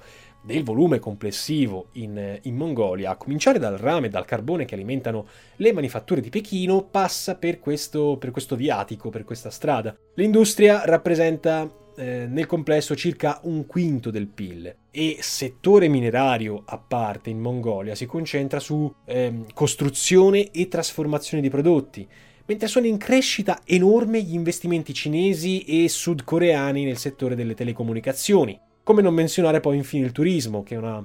del 0.45 0.63
volume 0.63 0.99
complessivo 0.99 1.87
in, 1.93 2.39
in, 2.43 2.55
Mongolia, 2.55 3.11
a 3.11 3.15
cominciare 3.15 3.59
dal 3.59 3.77
rame 3.77 4.07
e 4.07 4.09
dal 4.09 4.25
carbone 4.25 4.65
che 4.65 4.75
alimentano 4.75 5.27
le 5.57 5.73
manifatture 5.73 6.21
di 6.21 6.29
Pechino, 6.29 6.83
passa 6.83 7.35
per 7.35 7.59
questo, 7.59 8.17
per 8.19 8.31
questo 8.31 8.55
viatico, 8.55 9.09
per 9.09 9.23
questa 9.23 9.49
strada. 9.49 9.95
L'industria 10.13 10.83
rappresenta 10.85 11.69
eh, 11.97 12.27
nel 12.27 12.45
complesso 12.45 12.95
circa 12.95 13.39
un 13.43 13.65
quinto 13.65 14.11
del 14.11 14.27
PIL 14.27 14.75
e 14.91 15.17
settore 15.21 15.87
minerario 15.87 16.63
a 16.65 16.77
parte 16.77 17.29
in 17.29 17.39
Mongolia 17.39 17.95
si 17.95 18.05
concentra 18.05 18.59
su 18.59 18.93
eh, 19.05 19.45
costruzione 19.53 20.51
e 20.51 20.67
trasformazione 20.67 21.41
di 21.41 21.49
prodotti, 21.49 22.07
mentre 22.45 22.67
sono 22.67 22.85
in 22.85 22.97
crescita 22.97 23.61
enorme 23.65 24.21
gli 24.21 24.33
investimenti 24.33 24.93
cinesi 24.93 25.63
e 25.63 25.89
sudcoreani 25.89 26.83
nel 26.83 26.97
settore 26.97 27.35
delle 27.35 27.55
telecomunicazioni. 27.55 28.59
Come 28.85 29.01
non 29.01 29.15
menzionare 29.15 29.61
poi 29.61 29.77
infine 29.77 30.05
il 30.05 30.11
turismo, 30.11 30.61
che 30.61 30.75
è 30.75 30.77
una, 30.77 31.03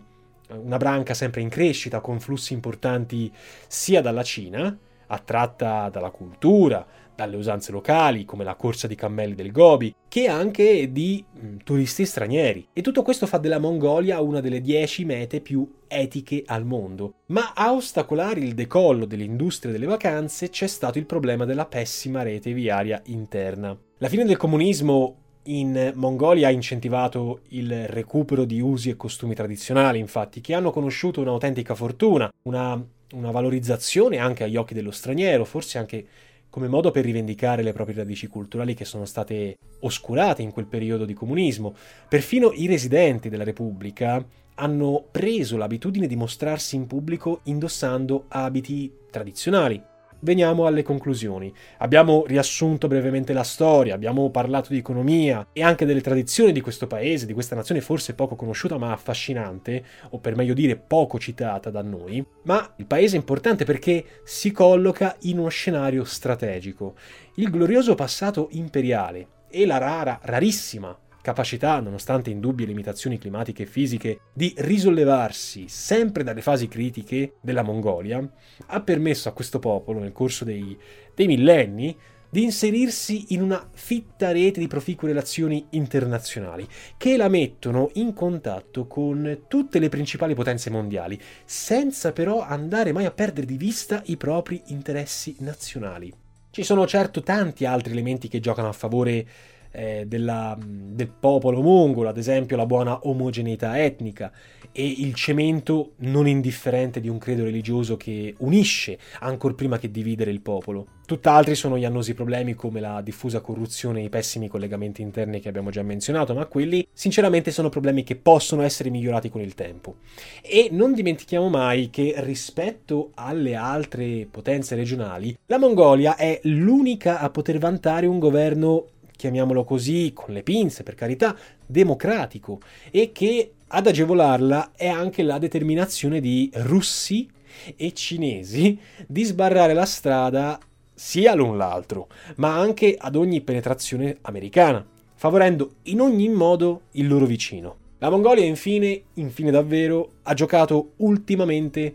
una 0.49 0.77
branca 0.77 1.15
sempre 1.15 1.41
in 1.41 1.49
crescita 1.49 2.01
con 2.01 2.21
flussi 2.21 2.53
importanti 2.53 3.33
sia 3.69 4.03
dalla 4.03 4.23
Cina, 4.23 4.77
attratta 5.07 5.89
dalla 5.89 6.11
cultura, 6.11 6.87
dalle 7.15 7.37
usanze 7.37 7.73
locali, 7.73 8.27
come 8.27 8.45
la 8.45 8.55
corsa 8.55 8.87
di 8.87 8.95
cammelli 8.95 9.35
del 9.35 9.51
Gobi, 9.51 9.95
che 10.09 10.29
anche 10.29 10.93
di 10.93 11.25
mh, 11.33 11.57
turisti 11.65 12.05
stranieri. 12.05 12.69
E 12.75 12.83
tutto 12.83 13.03
questo 13.03 13.27
fa 13.27 13.39
della 13.39 13.59
Mongolia 13.59 14.21
una 14.21 14.43
delle 14.43 14.61
dieci 14.61 15.07
mete 15.07 15.41
più 15.41 15.67
etiche 15.89 16.43
al 16.45 16.67
mondo. 16.67 17.15
Ma 17.29 17.55
a 17.55 17.73
ostacolare 17.73 18.41
il 18.41 18.53
decollo 18.53 19.07
dell'industria 19.07 19.73
delle 19.73 19.87
vacanze 19.87 20.51
c'è 20.51 20.67
stato 20.67 20.99
il 20.99 21.07
problema 21.07 21.47
della 21.47 21.65
pessima 21.65 22.23
rete 22.23 22.53
viaria 22.53 23.01
interna. 23.07 23.75
La 23.97 24.09
fine 24.09 24.27
del 24.27 24.37
comunismo 24.37 25.20
in 25.45 25.93
Mongolia 25.95 26.49
ha 26.49 26.51
incentivato 26.51 27.41
il 27.49 27.89
recupero 27.89 28.45
di 28.45 28.61
usi 28.61 28.91
e 28.91 28.97
costumi 28.97 29.35
tradizionali, 29.35 29.99
infatti, 29.99 30.41
che 30.41 30.55
hanno 30.55 30.71
conosciuto 30.71 31.21
un'autentica 31.21 31.75
fortuna, 31.75 32.31
una, 32.43 32.83
una 33.13 33.31
valorizzazione 33.31 34.19
anche 34.19 34.45
agli 34.45 34.57
occhi 34.57 34.75
dello 34.75 34.91
straniero, 34.91 35.45
forse 35.45 35.79
anche 35.79 36.07
come 36.51 36.67
modo 36.67 36.91
per 36.91 37.05
rivendicare 37.05 37.63
le 37.63 37.73
proprie 37.73 37.97
radici 37.97 38.27
culturali 38.27 38.75
che 38.75 38.85
sono 38.85 39.05
state 39.05 39.57
oscurate 39.81 40.43
in 40.43 40.51
quel 40.51 40.67
periodo 40.67 41.05
di 41.05 41.15
comunismo. 41.15 41.75
Perfino 42.09 42.51
i 42.53 42.67
residenti 42.67 43.29
della 43.29 43.45
Repubblica 43.45 44.23
hanno 44.57 45.05
preso 45.11 45.57
l'abitudine 45.57 46.07
di 46.07 46.17
mostrarsi 46.17 46.77
in 46.77 46.87
pubblico 46.87 47.41
indossando 47.45 48.25
abiti 48.29 48.93
tradizionali, 49.11 49.81
veniamo 50.21 50.67
alle 50.67 50.83
conclusioni. 50.83 51.53
Abbiamo 51.79 52.25
riassunto 52.27 52.89
brevemente 52.89 53.33
la 53.33 53.43
storia, 53.43 53.95
abbiamo 53.95 54.31
parlato 54.31 54.73
di 54.73 54.79
economia 54.79 55.49
e 55.53 55.63
anche 55.63 55.85
delle 55.85 56.01
tradizioni 56.01 56.53
di 56.53 56.61
questo 56.61 56.87
paese, 56.87 57.27
di 57.27 57.33
questa 57.33 57.55
nazione 57.55 57.81
forse 57.81 58.15
poco 58.15 58.37
conosciuta 58.37 58.79
ma 58.79 58.93
affascinante, 58.93 59.85
o 60.11 60.19
per 60.19 60.37
meglio 60.37 60.55
dire 60.55 60.77
poco 60.77 61.19
citata 61.19 61.71
da 61.71 61.83
noi, 61.83 62.25
ma 62.45 62.75
il 62.77 62.87
paese 62.87 63.17
è 63.17 63.19
importante 63.19 63.65
perché 63.65 64.05
si 64.25 64.53
colloca 64.53 65.17
in 65.21 65.39
uno 65.39 65.49
scenario 65.49 66.05
strategico. 66.05 66.95
Il 67.37 67.51
glorioso 67.51 67.95
passato 67.95 68.49
imperiale 68.53 69.27
e 69.51 69.67
la 69.67 69.79
rara, 69.79 70.19
rarissima 70.23 70.97
capacità, 71.23 71.81
nonostante 71.81 72.31
indubbie 72.31 72.67
limitazioni 72.67 73.19
climatiche 73.19 73.65
e 73.65 73.67
fisiche, 73.67 74.21
di 74.33 74.55
risollevarsi 74.57 75.69
sempre 75.69 76.23
dalle 76.23 76.43
fasi 76.43 76.69
critiche 76.69 77.35
della 77.41 77.63
Mongolia, 77.63 78.27
ha 78.67 78.81
permesso 78.81 79.29
a 79.29 79.33
questo 79.33 79.59
popolo, 79.59 80.01
nel 80.01 80.13
corso 80.13 80.45
dei, 80.45 80.77
dei 81.15 81.27
millenni, 81.27 81.97
di 82.31 82.45
inserirsi 82.45 83.27
in 83.35 83.43
una 83.43 83.69
fitta 83.73 84.31
rete 84.31 84.61
di 84.61 84.69
proficue 84.69 85.09
relazioni 85.09 85.67
internazionali 85.71 86.67
che 86.97 87.17
la 87.17 87.29
mettono 87.29 87.91
in 87.95 88.15
contatto 88.15 88.87
con 88.87 89.43
tutte 89.49 89.81
le 89.81 89.89
principali 89.89 90.35
potenze 90.35 90.71
mondiali, 90.71 91.21
senza 91.45 92.13
però 92.13 92.41
andare 92.41 92.93
mai 92.93 93.05
a 93.05 93.11
perdere 93.11 93.47
di 93.47 93.57
vista 93.57 94.01
i 94.07 94.17
propri 94.17 94.63
interessi 94.67 95.37
nazionali. 95.41 96.13
Ci 96.53 96.63
sono 96.63 96.87
certo 96.87 97.21
tanti 97.23 97.65
altri 97.65 97.93
elementi 97.93 98.29
che 98.29 98.41
giocano 98.41 98.69
a 98.69 98.73
favore 98.73 99.27
eh, 99.73 100.05
della, 100.07 100.57
del 100.61 101.09
popolo 101.09 101.63
mongolo, 101.63 102.09
ad 102.09 102.19
esempio 102.19 102.57
la 102.57 102.67
buona 102.67 103.07
omogeneità 103.07 103.83
etnica 103.83 104.33
e 104.73 104.87
il 104.87 105.15
cemento 105.15 105.93
non 105.99 106.29
indifferente 106.29 107.01
di 107.01 107.09
un 107.09 107.19
credo 107.19 107.45
religioso 107.45 107.97
che 107.97 108.35
unisce 108.39 108.99
ancor 109.21 109.55
prima 109.55 109.79
che 109.79 109.91
dividere 109.91 110.31
il 110.31 110.41
popolo. 110.41 110.87
Tutt'altri 111.07 111.57
sono 111.57 111.77
gli 111.77 111.85
annosi 111.85 112.15
problemi 112.15 112.55
come 112.55 112.79
la 112.79 113.01
diffusa 113.01 113.41
corruzione 113.41 114.01
e 114.01 114.05
i 114.05 114.09
pessimi 114.09 114.47
collegamenti 114.47 115.03
interni 115.03 115.41
che 115.41 115.49
abbiamo 115.49 115.71
già 115.71 115.83
menzionato, 115.83 116.35
ma 116.35 116.47
quelli 116.47 116.87
sinceramente 116.93 117.51
sono 117.51 117.69
problemi 117.69 118.05
che 118.05 118.15
possono 118.15 118.63
essere 118.63 118.91
migliorati 118.91 119.29
con 119.29 119.41
il 119.41 119.57
tempo. 119.57 119.97
E 120.41 120.69
non 120.71 120.93
dimentichiamo 120.93 121.49
mai 121.49 121.91
che 121.91 122.15
rispetto 122.19 123.11
alle 123.15 123.57
altre 123.57 124.29
potenze 124.31 124.77
regionali, 124.77 125.37
la 125.47 125.59
Mongolia 125.59 126.15
è 126.15 126.39
l'unica 126.45 127.19
a 127.19 127.29
poter 127.31 127.59
vantare 127.59 128.07
un 128.07 128.21
governo 128.21 128.87
chiamiamolo 129.21 129.65
così, 129.65 130.13
con 130.15 130.33
le 130.33 130.43
pinze 130.43 130.83
per 130.83 130.95
carità, 130.95 131.37
democratico 131.67 132.59
e 132.91 133.13
che 133.13 133.53
ad 133.67 133.87
agevolarla 133.87 134.73
è 134.75 134.89
anche 134.89 135.23
la 135.23 135.37
determinazione 135.37 136.21
di 136.21 136.51
russi 136.55 137.29
e 137.77 137.93
cinesi 137.93 138.79
di 139.07 139.23
sbarrare 139.25 139.75
la 139.75 139.85
strada 139.85 140.59
sia 140.95 141.35
l'un 141.35 141.59
l'altro, 141.59 142.09
ma 142.37 142.57
anche 142.57 142.97
ad 142.99 143.15
ogni 143.15 143.43
penetrazione 143.43 144.17
americana, 144.23 144.85
favorendo 145.15 145.75
in 145.85 146.01
ogni 146.01 146.31
modo 146.31 146.83
il 146.93 147.07
loro 147.07 147.27
vicino. 147.27 147.77
La 147.99 148.09
Mongolia 148.09 148.47
infine, 148.47 149.03
infine 149.15 149.51
davvero, 149.51 150.13
ha 150.23 150.33
giocato 150.33 150.93
ultimamente 150.97 151.95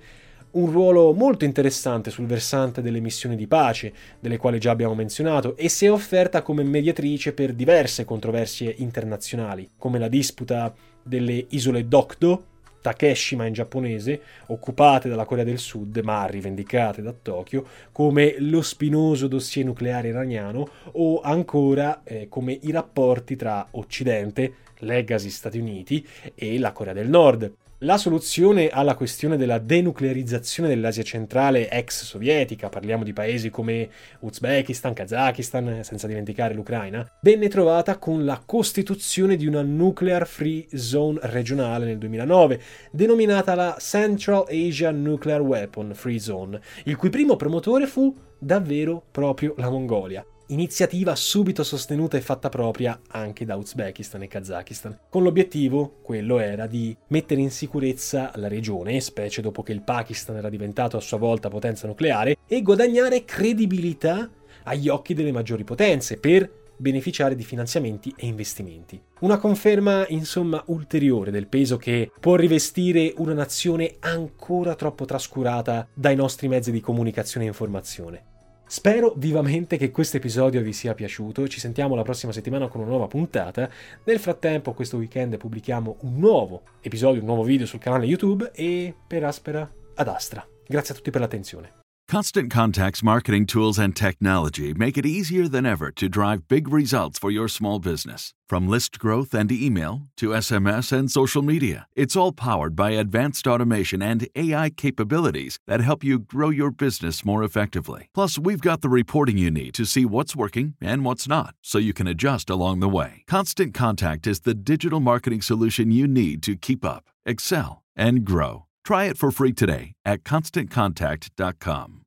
un 0.56 0.72
ruolo 0.72 1.13
molto 1.13 1.46
interessante 1.46 2.10
sul 2.10 2.26
versante 2.26 2.82
delle 2.82 3.00
missioni 3.00 3.36
di 3.36 3.48
pace, 3.48 3.94
delle 4.20 4.38
quali 4.38 4.60
già 4.60 4.72
abbiamo 4.72 4.96
menzionato, 4.96 5.56
e 5.58 5.70
si 5.70 5.86
è 5.86 5.91
offerta 5.91 6.41
come 6.41 6.63
mediatrice 6.63 7.34
per 7.34 7.54
diverse 7.54 8.06
controversie 8.06 8.74
internazionali, 8.78 9.70
come 9.78 10.00
la 10.00 10.08
disputa 10.08 10.74
delle 11.04 11.46
isole 11.50 11.88
Dokdo, 11.88 12.46
Takeshima 12.82 13.48
in 13.48 13.54
giapponese, 13.54 14.22
occupate 14.48 15.10
dalla 15.10 15.26
Corea 15.26 15.44
del 15.44 15.58
Sud 15.58 15.98
ma 16.04 16.28
rivendicate 16.28 17.02
da 17.02 17.15
Tokyo, 17.20 17.65
come 17.91 18.36
lo 18.38 18.62
spinoso 18.62 19.28
dossier 19.28 19.65
nucleare 19.65 20.10
iraniano 20.10 20.68
o 20.91 21.20
ancora 21.22 22.04
eh, 22.04 22.28
come 22.30 22.60
i 22.62 22.72
rapporti 22.72 23.36
tra 23.36 23.65
Occidente, 23.72 24.54
legacy 24.80 25.30
Stati 25.30 25.58
Uniti 25.58 26.08
e 26.36 26.60
la 26.60 26.74
Corea 26.74 26.94
del 26.94 27.10
Nord. 27.10 27.52
La 27.80 27.98
soluzione 27.98 28.70
alla 28.70 28.96
questione 28.96 29.36
della 29.36 29.58
denuclearizzazione 29.58 30.70
dell'Asia 30.70 31.04
centrale 31.04 31.70
ex 31.70 32.06
sovietica, 32.06 32.70
parliamo 32.70 33.04
di 33.04 33.12
paesi 33.12 33.50
come 33.50 33.90
Uzbekistan, 34.20 34.94
Kazakistan, 34.94 35.84
senza 35.84 36.08
dimenticare 36.08 36.54
l'Ucraina, 36.54 37.06
venne 37.20 37.50
trovata 37.50 37.98
con 37.98 38.24
la 38.24 38.42
costituzione 38.46 39.36
di 39.36 39.46
una 39.46 39.62
nuclear 39.62 40.26
free 40.26 40.66
zone 40.74 41.20
regionale 41.24 41.84
nel 41.84 41.98
2009, 41.98 42.62
denominata 42.92 43.56
la 43.56 43.76
Central 43.78 44.46
Asia 44.48 44.92
Nuclear 44.92 45.42
Weapon 45.42 45.92
Free 45.94 46.20
Zone, 46.20 46.62
il 46.86 46.96
cui 46.96 47.10
primo 47.10 47.36
promotore 47.36 47.88
fu 47.88 48.16
davvero 48.40 49.04
proprio 49.12 49.54
la 49.58 49.70
Mongolia 49.70 50.26
iniziativa 50.48 51.16
subito 51.16 51.64
sostenuta 51.64 52.18
e 52.18 52.22
fatta 52.22 52.50
propria 52.50 53.00
anche 53.08 53.46
da 53.46 53.56
Uzbekistan 53.56 54.24
e 54.24 54.28
Kazakistan, 54.28 55.00
con 55.10 55.24
l'obiettivo, 55.24 55.98
quello 56.02 56.40
era, 56.40 56.68
di 56.68 56.96
mettere 57.08 57.42
in 57.42 57.52
sicurezza 57.52 58.32
la 58.36 58.48
regione, 58.48 59.00
specie 59.00 59.42
dopo 59.42 59.64
che 59.64 59.72
il 59.72 59.82
Pakistan 59.82 60.38
era 60.38 60.50
diventato 60.50 60.98
a 60.98 61.02
sua 61.02 61.18
volta 61.18 61.50
potenza 61.50 61.88
nucleare, 61.88 62.38
e 62.48 62.62
guadagnare 62.62 63.26
credibilità 63.26 64.30
agli 64.64 64.90
occhi 64.90 65.14
delle 65.14 65.32
maggiori 65.32 65.64
potenze 65.64 66.18
per 66.18 66.64
beneficiare 66.78 67.36
di 67.36 67.44
finanziamenti 67.44 68.14
e 68.18 68.26
investimenti. 68.26 69.02
Una 69.22 69.38
conferma, 69.38 70.06
insomma, 70.10 70.62
ulteriore 70.68 71.32
del 71.32 71.48
peso 71.48 71.78
che 71.78 72.12
può 72.20 72.36
rivestire 72.36 73.14
una 73.18 73.34
nazione 73.34 73.96
ancora 74.00 74.76
troppo 74.76 75.06
trascurata 75.06 75.88
dai 75.94 76.16
nostri 76.16 76.48
mezzi 76.48 76.72
di 76.72 76.82
comunicazione 76.82 77.46
e 77.46 77.50
informazione. 77.50 78.24
Spero 78.67 79.13
vivamente 79.15 79.78
che 79.78 79.91
questo 79.91 80.17
episodio 80.17 80.62
vi 80.62 80.73
sia 80.73 80.95
piaciuto, 80.95 81.47
ci 81.47 81.60
sentiamo 81.60 81.93
la 81.95 82.01
prossima 82.01 82.32
settimana 82.32 82.67
con 82.67 82.82
una 82.82 82.89
nuova 82.89 83.08
puntata. 83.08 83.69
Nel 84.04 84.19
frattempo 84.19 84.73
questo 84.73 84.97
weekend 84.97 85.38
pubblichiamo 85.38 85.97
un 86.01 86.17
nuovo 86.17 86.63
episodio, 86.82 87.21
un 87.21 87.28
nuovo 87.28 87.43
video 87.43 87.67
sul 87.67 87.80
canale 87.80 88.06
YouTube 88.06 88.51
e 88.54 88.93
per 89.08 89.23
Aspera 89.23 89.71
ad 89.93 90.08
Astra. 90.08 90.45
Grazie 90.67 90.93
a 90.93 90.97
tutti 90.97 91.12
per 91.12 91.21
l'attenzione. 91.21 91.85
Constant 92.08 92.52
Contact's 92.52 93.02
marketing 93.02 93.48
tools 93.48 93.80
and 93.80 93.96
technology 93.96 94.76
make 94.76 94.96
it 94.96 95.08
easier 95.08 95.48
than 95.48 95.65
ever 95.65 95.89
to 95.94 96.08
drive 96.08 96.48
big 96.48 96.68
results 96.68 97.18
for 97.18 97.32
your 97.32 97.48
small 97.48 97.80
business. 97.80 98.32
From 98.48 98.68
list 98.70 99.00
growth 99.00 99.34
and 99.34 99.52
email 99.52 100.04
to 100.18 100.30
SMS 100.30 100.91
and 100.91 101.10
social 101.10 101.41
media, 101.41 101.88
it's 101.96 102.15
all 102.15 102.32
powered 102.32 102.76
by 102.76 102.91
advanced 102.91 103.48
automation 103.48 104.04
and 104.04 104.28
AI 104.36 104.70
capabilities 104.70 105.58
that 105.65 105.80
help 105.80 106.04
you 106.04 106.20
grow 106.20 106.52
your 106.52 106.70
business 106.70 107.26
more 107.26 107.44
effectively. 107.44 108.10
Plus, 108.13 108.38
we've 108.38 108.62
got 108.62 108.82
the 108.82 108.89
reporting 108.89 109.39
you 109.39 109.50
need 109.50 109.74
to 109.74 109.84
see 109.84 110.06
what's 110.06 110.36
working 110.36 110.76
and 110.80 111.04
what's 111.06 111.28
not, 111.28 111.56
so 111.63 111.80
you 111.80 111.94
can 111.94 112.06
adjust 112.06 112.52
along 112.52 112.82
the 112.82 112.88
way. 113.00 113.24
Constant 113.26 113.74
Contact 113.74 114.28
is 114.28 114.41
the 114.41 114.54
digital 114.54 115.00
marketing 115.00 115.41
solution 115.41 115.89
you 115.89 116.08
need 116.08 116.44
to 116.44 116.56
keep 116.56 116.86
up, 116.86 117.06
excel, 117.26 117.82
and 117.96 118.24
grow. 118.24 118.65
Try 118.86 119.06
it 119.06 119.17
for 119.17 119.32
free 119.32 119.52
today 119.52 119.93
at 120.06 120.24
constantcontact.com. 120.24 122.05